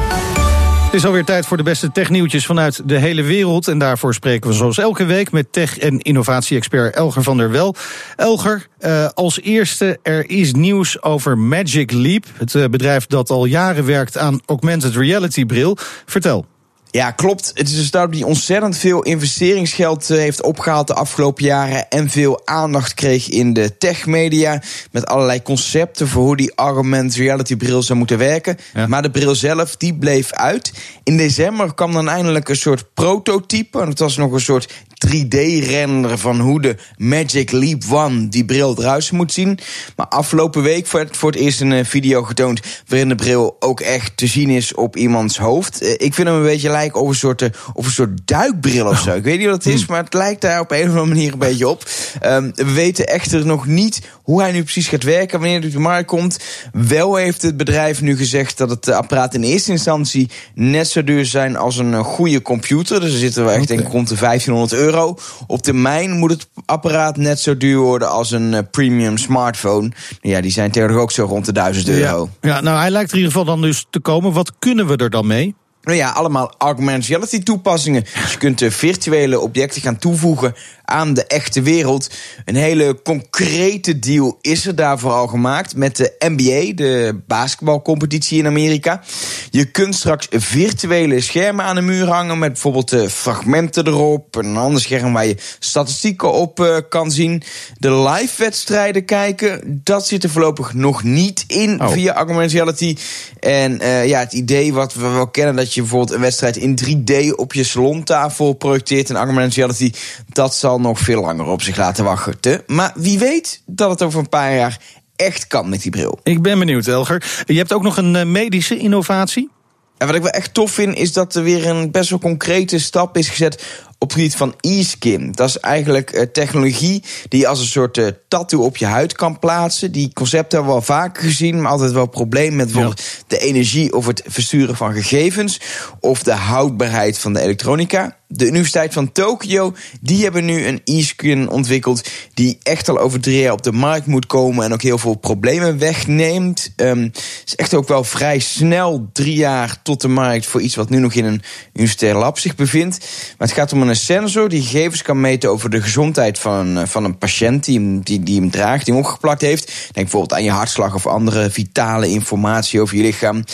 Het 0.89 0.97
is 0.97 1.05
alweer 1.05 1.25
tijd 1.25 1.47
voor 1.47 1.57
de 1.57 1.63
beste 1.63 1.93
technieuwtjes 1.93 2.47
vanuit 2.47 2.89
de 2.89 2.99
hele 2.99 3.23
wereld. 3.23 3.69
En 3.69 3.79
daarvoor 3.79 4.15
spreken 4.15 4.51
we 4.51 4.57
zoals 4.57 4.79
elke 4.79 5.05
week 5.05 5.31
met 5.33 5.53
tech- 5.53 5.79
en 5.79 5.99
innovatie-expert 5.99 6.95
Elger 6.95 7.23
van 7.23 7.37
der 7.37 7.51
Wel. 7.51 7.75
Elger, 8.17 8.67
uh, 8.81 9.09
als 9.15 9.41
eerste, 9.41 9.99
er 10.03 10.31
is 10.31 10.53
nieuws 10.53 11.03
over 11.03 11.39
Magic 11.39 11.93
Leap. 11.93 12.25
Het 12.37 12.55
uh, 12.55 12.65
bedrijf 12.65 13.07
dat 13.07 13.31
al 13.31 13.45
jaren 13.45 13.85
werkt 13.85 14.19
aan 14.19 14.41
augmented 14.47 14.97
reality 14.97 15.45
bril. 15.45 15.77
Vertel. 16.07 16.47
Ja, 16.91 17.11
klopt. 17.11 17.51
Het 17.55 17.69
is 17.69 17.79
een 17.79 17.85
start 17.85 18.13
die 18.13 18.27
ontzettend 18.27 18.77
veel 18.77 19.03
investeringsgeld 19.03 20.09
heeft 20.09 20.43
opgehaald 20.43 20.87
de 20.87 20.95
afgelopen 20.95 21.45
jaren. 21.45 21.89
En 21.89 22.11
veel 22.11 22.47
aandacht 22.47 22.95
kreeg 22.95 23.29
in 23.29 23.53
de 23.53 23.79
techmedia. 23.79 24.63
Met 24.91 25.07
allerlei 25.07 25.43
concepten 25.43 26.09
voor 26.09 26.23
hoe 26.23 26.37
die 26.37 26.53
augmented 26.55 27.17
reality 27.17 27.57
bril 27.57 27.83
zou 27.83 27.99
moeten 27.99 28.19
werken. 28.19 28.57
Ja. 28.75 28.87
Maar 28.87 29.03
de 29.03 29.11
bril 29.11 29.35
zelf, 29.35 29.77
die 29.77 29.95
bleef 29.95 30.33
uit. 30.33 30.73
In 31.03 31.17
december 31.17 31.75
kwam 31.75 31.93
dan 31.93 32.09
eindelijk 32.09 32.49
een 32.49 32.57
soort 32.57 32.95
prototype. 32.95 33.81
En 33.81 33.89
het 33.89 33.99
was 33.99 34.17
nog 34.17 34.33
een 34.33 34.41
soort 34.41 34.73
3D-render 35.07 36.19
van 36.19 36.41
hoe 36.41 36.61
de 36.61 36.77
Magic 36.97 37.51
Leap 37.51 37.83
One 37.91 38.29
die 38.29 38.45
bril 38.45 38.79
eruit 38.79 39.13
moet 39.13 39.33
zien. 39.33 39.59
Maar 39.97 40.07
afgelopen 40.07 40.63
week 40.63 40.91
werd 40.91 41.17
voor 41.17 41.31
het 41.31 41.41
eerst 41.41 41.61
een 41.61 41.87
video 41.87 42.23
getoond 42.23 42.61
waarin 42.87 43.09
de 43.09 43.15
bril 43.15 43.57
ook 43.59 43.81
echt 43.81 44.17
te 44.17 44.27
zien 44.27 44.51
is 44.51 44.75
op 44.75 44.97
iemands 44.97 45.39
hoofd. 45.39 45.83
Ik 45.83 46.15
vind 46.15 46.29
hem 46.29 46.37
een 46.37 46.43
beetje 46.43 46.71
lijken 46.71 47.01
op 47.01 47.09
een 47.09 47.15
soort, 47.15 47.51
of 47.73 47.87
een 47.87 47.93
soort 47.93 48.21
duikbril 48.25 48.87
of 48.87 48.99
zo. 48.99 49.15
Ik 49.15 49.23
weet 49.23 49.39
niet 49.39 49.47
wat 49.47 49.65
het 49.65 49.75
is, 49.75 49.87
maar 49.87 50.05
het 50.05 50.15
lijkt 50.15 50.41
daar 50.41 50.61
op 50.61 50.71
een 50.71 50.83
of 50.83 50.89
andere 50.89 51.07
manier 51.07 51.33
een 51.33 51.39
beetje 51.39 51.69
op. 51.69 51.85
Um, 52.23 52.53
we 52.55 52.73
weten 52.73 53.07
echter 53.07 53.47
nog 53.47 53.67
niet 53.67 54.01
hoe 54.23 54.41
hij 54.41 54.53
nu 54.53 54.63
precies 54.63 54.89
gaat 54.89 55.03
werken, 55.03 55.41
wanneer 55.41 55.59
hij 55.59 55.67
op 55.67 55.75
de 55.75 55.79
markt 55.79 56.07
komt. 56.07 56.39
Wel 56.73 57.17
heeft 57.17 57.43
het 57.43 57.57
bedrijf 57.57 58.01
nu 58.01 58.17
gezegd 58.17 58.59
dat 58.59 58.71
het 58.71 58.89
apparaat 58.89 59.35
in 59.35 59.43
eerste 59.43 59.71
instantie 59.71 60.31
net 60.55 60.89
zo 60.89 61.05
duur 61.05 61.27
zijn 61.27 61.57
als 61.57 61.77
een 61.77 62.05
goede 62.05 62.43
computer. 62.43 63.01
Dus 63.01 63.13
er 63.13 63.19
zitten 63.19 63.45
we 63.45 63.51
echt 63.51 63.63
okay. 63.63 63.77
denk 63.77 63.89
ik 63.89 63.93
rond 63.93 64.09
de 64.09 64.15
1500 64.15 64.73
euro 64.73 64.88
euro. 64.89 65.17
Op 65.47 65.63
termijn 65.63 66.11
moet 66.11 66.31
het 66.31 66.49
apparaat 66.65 67.17
net 67.17 67.41
zo 67.41 67.57
duur 67.57 67.79
worden 67.79 68.11
als 68.11 68.31
een 68.31 68.53
uh, 68.53 68.59
premium 68.71 69.17
smartphone. 69.17 69.91
Ja, 70.21 70.41
die 70.41 70.51
zijn 70.51 70.71
tegenwoordig 70.71 71.03
ook 71.03 71.11
zo 71.11 71.25
rond 71.25 71.45
de 71.45 71.53
1000 71.53 71.89
euro. 71.89 72.29
Ja, 72.41 72.55
ja, 72.55 72.61
nou 72.61 72.79
hij 72.79 72.91
lijkt 72.91 73.11
er 73.11 73.17
in 73.17 73.23
ieder 73.23 73.39
geval 73.39 73.55
dan 73.55 73.63
dus 73.63 73.87
te 73.91 74.01
komen. 74.01 74.33
Wat 74.33 74.53
kunnen 74.59 74.87
we 74.87 74.97
er 74.97 75.11
dan 75.11 75.27
mee? 75.27 75.55
Nou 75.83 76.01
ja, 76.01 76.11
allemaal 76.11 76.55
augmented 76.59 77.09
reality 77.09 77.43
toepassingen. 77.43 78.03
Dus 78.03 78.33
je 78.33 78.39
kunt 78.39 78.63
virtuele 78.69 79.41
objecten 79.41 79.83
gaan 79.83 79.99
toevoegen 79.99 80.55
aan 80.89 81.15
de 81.15 81.27
echte 81.27 81.63
wereld. 81.63 82.11
Een 82.45 82.57
hele 82.57 83.03
concrete 83.03 83.99
deal 83.99 84.39
is 84.41 84.67
er 84.67 84.75
daarvoor 84.75 85.13
al 85.13 85.27
gemaakt 85.27 85.77
met 85.77 85.97
de 85.97 86.15
NBA, 86.19 86.75
de 86.75 87.21
basketbalcompetitie 87.27 88.39
in 88.39 88.47
Amerika. 88.47 89.03
Je 89.51 89.65
kunt 89.65 89.95
straks 89.95 90.27
virtuele 90.31 91.21
schermen 91.21 91.65
aan 91.65 91.75
de 91.75 91.81
muur 91.81 92.07
hangen 92.09 92.39
met 92.39 92.53
bijvoorbeeld 92.53 92.97
fragmenten 93.11 93.87
erop. 93.87 94.37
Een 94.37 94.57
ander 94.57 94.81
scherm 94.81 95.13
waar 95.13 95.27
je 95.27 95.37
statistieken 95.59 96.33
op 96.33 96.85
kan 96.89 97.11
zien. 97.11 97.43
De 97.79 97.93
live 97.93 98.43
wedstrijden 98.43 99.05
kijken, 99.05 99.81
dat 99.85 100.07
zit 100.07 100.25
er 100.25 100.31
voorlopig 100.31 100.75
nog 100.75 101.03
niet 101.03 101.45
in 101.47 101.81
oh. 101.81 101.91
via 101.91 102.15
augmented 102.15 102.53
reality. 102.53 102.97
En 103.41 103.83
uh, 103.83 104.07
ja, 104.07 104.19
het 104.19 104.33
idee 104.33 104.73
wat 104.73 104.95
we 104.95 105.09
wel 105.09 105.29
kennen, 105.29 105.57
dat 105.57 105.75
je 105.75 105.81
bijvoorbeeld 105.81 106.13
een 106.13 106.21
wedstrijd 106.21 106.57
in 106.57 106.79
3D 106.85 107.35
op 107.37 107.53
je 107.55 107.65
salontafel 107.65 108.53
projecteert 108.53 109.11
in 109.11 109.17
augmented 109.17 109.55
reality, 109.55 109.93
dat 110.29 110.55
zal 110.55 110.78
nog 110.81 110.99
veel 110.99 111.21
langer 111.21 111.47
op 111.47 111.63
zich 111.63 111.77
laten 111.77 112.05
wachten. 112.05 112.63
Maar 112.67 112.93
wie 112.95 113.19
weet 113.19 113.63
dat 113.67 113.91
het 113.91 114.03
over 114.03 114.19
een 114.19 114.29
paar 114.29 114.55
jaar 114.55 114.81
echt 115.17 115.47
kan 115.47 115.69
met 115.69 115.83
die 115.83 115.91
bril. 115.91 116.19
Ik 116.23 116.43
ben 116.43 116.59
benieuwd, 116.59 116.87
Elger. 116.87 117.43
Je 117.47 117.57
hebt 117.57 117.73
ook 117.73 117.83
nog 117.83 117.97
een 117.97 118.33
medische 118.33 118.77
innovatie? 118.77 119.51
En 119.99 120.07
wat 120.07 120.17
ik 120.17 120.23
wel 120.23 120.31
echt 120.31 120.55
tof 120.55 120.71
vind, 120.71 120.97
is 120.97 121.13
dat 121.13 121.35
er 121.35 121.43
weer 121.43 121.67
een 121.67 121.91
best 121.91 122.11
wel 122.11 122.19
concrete 122.19 122.79
stap 122.79 123.17
is 123.17 123.29
gezet 123.29 123.65
op 123.99 124.09
het 124.09 124.19
gebied 124.19 124.37
van 124.37 124.55
e-skin. 124.61 125.33
Dat 125.33 125.49
is 125.49 125.59
eigenlijk 125.59 126.13
uh, 126.13 126.23
technologie 126.23 127.03
die 127.29 127.41
je 127.41 127.47
als 127.47 127.61
een 127.61 127.67
soort 127.67 127.97
uh, 127.97 128.07
tattoo 128.29 128.63
op 128.63 128.77
je 128.77 128.85
huid 128.85 129.13
kan 129.13 129.39
plaatsen. 129.39 129.93
Die 129.93 130.11
concepten 130.13 130.59
hebben 130.59 130.75
we 130.75 130.81
al 130.81 130.87
vaker 130.87 131.23
gezien, 131.23 131.61
maar 131.61 131.71
altijd 131.71 131.93
wel 131.93 132.07
probleem 132.07 132.57
met 132.57 132.67
bijvoorbeeld 132.67 133.01
ja. 133.01 133.25
de 133.27 133.39
energie 133.39 133.95
of 133.95 134.07
het 134.07 134.23
versturen 134.27 134.77
van 134.77 134.93
gegevens 134.93 135.61
of 136.01 136.23
de 136.23 136.33
houdbaarheid 136.33 137.19
van 137.19 137.33
de 137.33 137.41
elektronica. 137.41 138.17
De 138.31 138.47
Universiteit 138.47 138.93
van 138.93 139.13
Tokio, 139.13 139.75
die 140.01 140.23
hebben 140.23 140.45
nu 140.45 140.67
een 140.67 140.81
e-skin 140.85 141.49
ontwikkeld 141.49 142.09
die 142.35 142.59
echt 142.63 142.89
al 142.89 142.99
over 142.99 143.21
drie 143.21 143.41
jaar 143.41 143.53
op 143.53 143.63
de 143.63 143.73
markt 143.73 144.07
moet 144.07 144.27
komen 144.27 144.65
en 144.65 144.73
ook 144.73 144.83
heel 144.83 144.99
veel 144.99 145.15
problemen 145.15 145.79
wegneemt. 145.79 146.73
Um, 146.77 147.13
is 147.47 147.57
echt 147.57 147.75
ook 147.75 147.89
wel 147.89 148.05
vrij 148.05 148.39
snel 148.39 149.09
drie 149.13 149.35
jaar 149.35 149.83
tot 149.83 150.01
de 150.01 150.09
markt 150.09 150.47
voor 150.47 150.61
iets 150.61 150.75
wat 150.75 150.91
nu 150.91 150.99
nog 150.99 151.15
in 151.15 151.25
een 151.25 151.43
universitair 151.73 152.15
lab 152.15 152.39
zich 152.39 152.55
bevindt. 152.55 152.99
Maar 153.39 153.49
het 153.49 153.57
gaat 153.57 153.73
om 153.73 153.83
een 153.83 153.88
sensor 153.95 154.49
die 154.49 154.63
gegevens 154.63 155.03
kan 155.03 155.21
meten 155.21 155.51
over 155.51 155.71
de 155.71 155.83
gezondheid 155.83 156.39
van, 156.39 156.89
van 156.89 157.05
een 157.05 157.19
patiënt 157.19 157.65
die 157.65 157.79
hem, 157.79 158.01
die, 158.01 158.23
die 158.23 158.41
hem 158.41 158.51
draagt, 158.51 158.85
die 158.85 158.95
hem 158.95 159.03
opgeplakt 159.03 159.41
heeft. 159.41 159.67
Denk 159.67 159.93
bijvoorbeeld 159.93 160.33
aan 160.33 160.45
je 160.45 160.51
hartslag 160.51 160.95
of 160.95 161.07
andere 161.07 161.51
vitale 161.51 162.09
informatie 162.09 162.81
over 162.81 162.97
je 162.97 163.03
lichaam. 163.03 163.45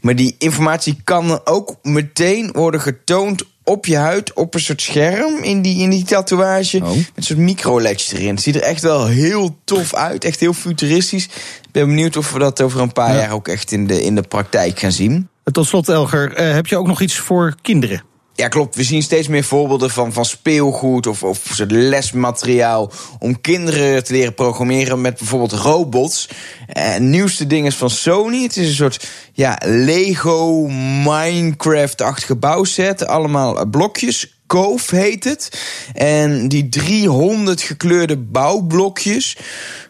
Maar 0.00 0.16
die 0.16 0.34
informatie 0.38 1.00
kan 1.04 1.40
ook 1.44 1.76
meteen 1.82 2.50
worden 2.52 2.80
getoond 2.80 3.44
op 3.64 3.86
je 3.86 3.96
huid 3.96 4.32
op 4.32 4.54
een 4.54 4.60
soort 4.60 4.82
scherm 4.82 5.42
in 5.42 5.62
die, 5.62 5.82
in 5.82 5.90
die 5.90 6.04
tatoeage. 6.04 6.76
Oh. 6.76 6.88
Met 6.88 7.10
een 7.14 7.22
soort 7.22 7.38
microLEDs 7.38 8.12
erin. 8.12 8.34
Het 8.34 8.42
ziet 8.42 8.54
er 8.54 8.62
echt 8.62 8.82
wel 8.82 9.06
heel 9.06 9.56
tof 9.64 9.94
uit. 9.94 10.24
Echt 10.24 10.40
heel 10.40 10.52
futuristisch. 10.52 11.24
Ik 11.24 11.72
ben 11.72 11.86
benieuwd 11.86 12.16
of 12.16 12.32
we 12.32 12.38
dat 12.38 12.60
over 12.60 12.80
een 12.80 12.92
paar 12.92 13.14
ja. 13.14 13.20
jaar 13.20 13.32
ook 13.32 13.48
echt 13.48 13.72
in 13.72 13.86
de, 13.86 14.02
in 14.02 14.14
de 14.14 14.22
praktijk 14.22 14.78
gaan 14.78 14.92
zien. 14.92 15.28
Tot 15.52 15.66
slot, 15.66 15.88
Elger, 15.88 16.40
uh, 16.40 16.52
heb 16.52 16.66
je 16.66 16.76
ook 16.76 16.86
nog 16.86 17.00
iets 17.00 17.16
voor 17.16 17.54
kinderen? 17.62 18.02
Ja, 18.40 18.48
klopt. 18.48 18.76
We 18.76 18.84
zien 18.84 19.02
steeds 19.02 19.28
meer 19.28 19.44
voorbeelden 19.44 19.90
van, 19.90 20.12
van 20.12 20.24
speelgoed 20.24 21.06
of, 21.06 21.22
of 21.22 21.58
lesmateriaal 21.68 22.92
om 23.18 23.40
kinderen 23.40 24.04
te 24.04 24.12
leren 24.12 24.34
programmeren 24.34 25.00
met 25.00 25.18
bijvoorbeeld 25.18 25.52
robots. 25.52 26.28
En 26.66 27.10
nieuwste 27.10 27.46
ding 27.46 27.66
is 27.66 27.76
van 27.76 27.90
Sony. 27.90 28.42
Het 28.42 28.56
is 28.56 28.68
een 28.68 28.74
soort 28.74 29.08
ja, 29.32 29.58
Lego 29.64 30.66
Minecraft-achtige 31.04 32.36
bouwset. 32.36 33.06
Allemaal 33.06 33.66
blokjes. 33.66 34.39
Cove 34.50 34.96
heet 34.96 35.24
het. 35.24 35.60
En 35.94 36.48
die 36.48 36.68
300 36.68 37.60
gekleurde 37.60 38.16
bouwblokjes 38.16 39.36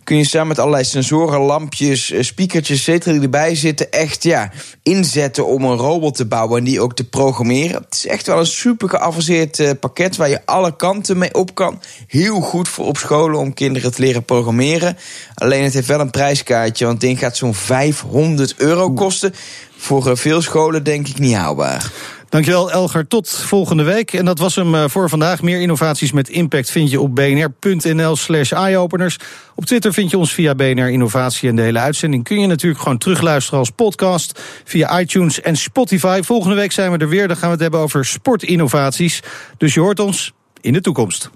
kun 0.05 0.16
je 0.16 0.25
samen 0.25 0.49
met 0.49 0.59
allerlei 0.59 0.85
sensoren, 0.85 1.40
lampjes, 1.40 2.12
speakertjes, 2.20 2.88
etc. 2.88 3.05
die 3.05 3.20
erbij 3.20 3.55
zitten, 3.55 3.90
echt 3.90 4.23
ja, 4.23 4.51
inzetten 4.83 5.46
om 5.46 5.64
een 5.64 5.77
robot 5.77 6.14
te 6.14 6.27
bouwen 6.27 6.59
en 6.59 6.64
die 6.64 6.81
ook 6.81 6.94
te 6.94 7.09
programmeren. 7.09 7.83
Het 7.83 7.94
is 7.94 8.07
echt 8.07 8.27
wel 8.27 8.38
een 8.38 8.46
super 8.46 8.88
geavanceerd 8.88 9.59
uh, 9.59 9.70
pakket 9.81 10.16
waar 10.16 10.29
je 10.29 10.46
alle 10.46 10.77
kanten 10.77 11.18
mee 11.18 11.35
op 11.35 11.55
kan. 11.55 11.81
Heel 12.07 12.40
goed 12.40 12.68
voor 12.68 12.87
op 12.87 12.96
scholen 12.96 13.38
om 13.38 13.55
kinderen 13.55 13.92
te 13.92 14.03
leren 14.03 14.25
programmeren. 14.25 14.96
Alleen 15.35 15.64
het 15.64 15.75
heeft 15.75 15.88
wel 15.88 16.01
een 16.01 16.11
prijskaartje, 16.11 16.87
want 16.87 17.01
ding 17.01 17.18
gaat 17.18 17.37
zo'n 17.37 17.55
500 17.55 18.55
euro 18.57 18.92
kosten. 18.92 19.35
Voor 19.77 20.16
veel 20.16 20.42
scholen 20.42 20.85
denk 20.85 21.09
ik 21.09 21.18
niet 21.18 21.35
haalbaar. 21.35 21.92
Dankjewel 22.31 22.71
Elger, 22.71 23.07
tot 23.07 23.31
volgende 23.31 23.83
week. 23.83 24.12
En 24.12 24.25
dat 24.25 24.38
was 24.38 24.55
hem 24.55 24.90
voor 24.90 25.09
vandaag. 25.09 25.43
Meer 25.43 25.61
innovaties 25.61 26.12
met 26.12 26.29
impact 26.29 26.71
vind 26.71 26.90
je 26.90 27.01
op 27.01 27.14
bnr.nl 27.14 28.16
slash 28.16 28.53
eyeopeners. 28.53 29.19
Op 29.55 29.64
Twitter 29.64 29.93
vind 29.93 30.11
je 30.11 30.19
ons 30.19 30.33
via 30.33 30.55
BNR 30.55 30.90
Innovatie. 30.90 31.49
En 31.49 31.57
de 31.57 31.62
hele 31.62 31.79
uitzending 31.79 32.25
kun 32.25 32.40
je 32.40 32.47
natuurlijk 32.47 32.83
gewoon 32.83 32.99
terugluisteren 32.99 33.59
als 33.59 33.71
podcast... 33.71 34.40
via 34.64 35.01
iTunes 35.01 35.40
en 35.40 35.57
Spotify. 35.57 36.21
Volgende 36.23 36.57
week 36.57 36.73
zijn 36.73 36.93
we 36.93 36.99
er 36.99 37.09
weer. 37.09 37.29
Dan 37.29 37.37
gaan 37.37 37.47
we 37.47 37.53
het 37.53 37.62
hebben 37.62 37.81
over 37.81 38.05
sportinnovaties. 38.05 39.23
Dus 39.57 39.75
je 39.75 39.81
hoort 39.81 40.01
ons 40.01 40.33
in 40.61 40.73
de 40.73 40.81
toekomst. 40.81 41.31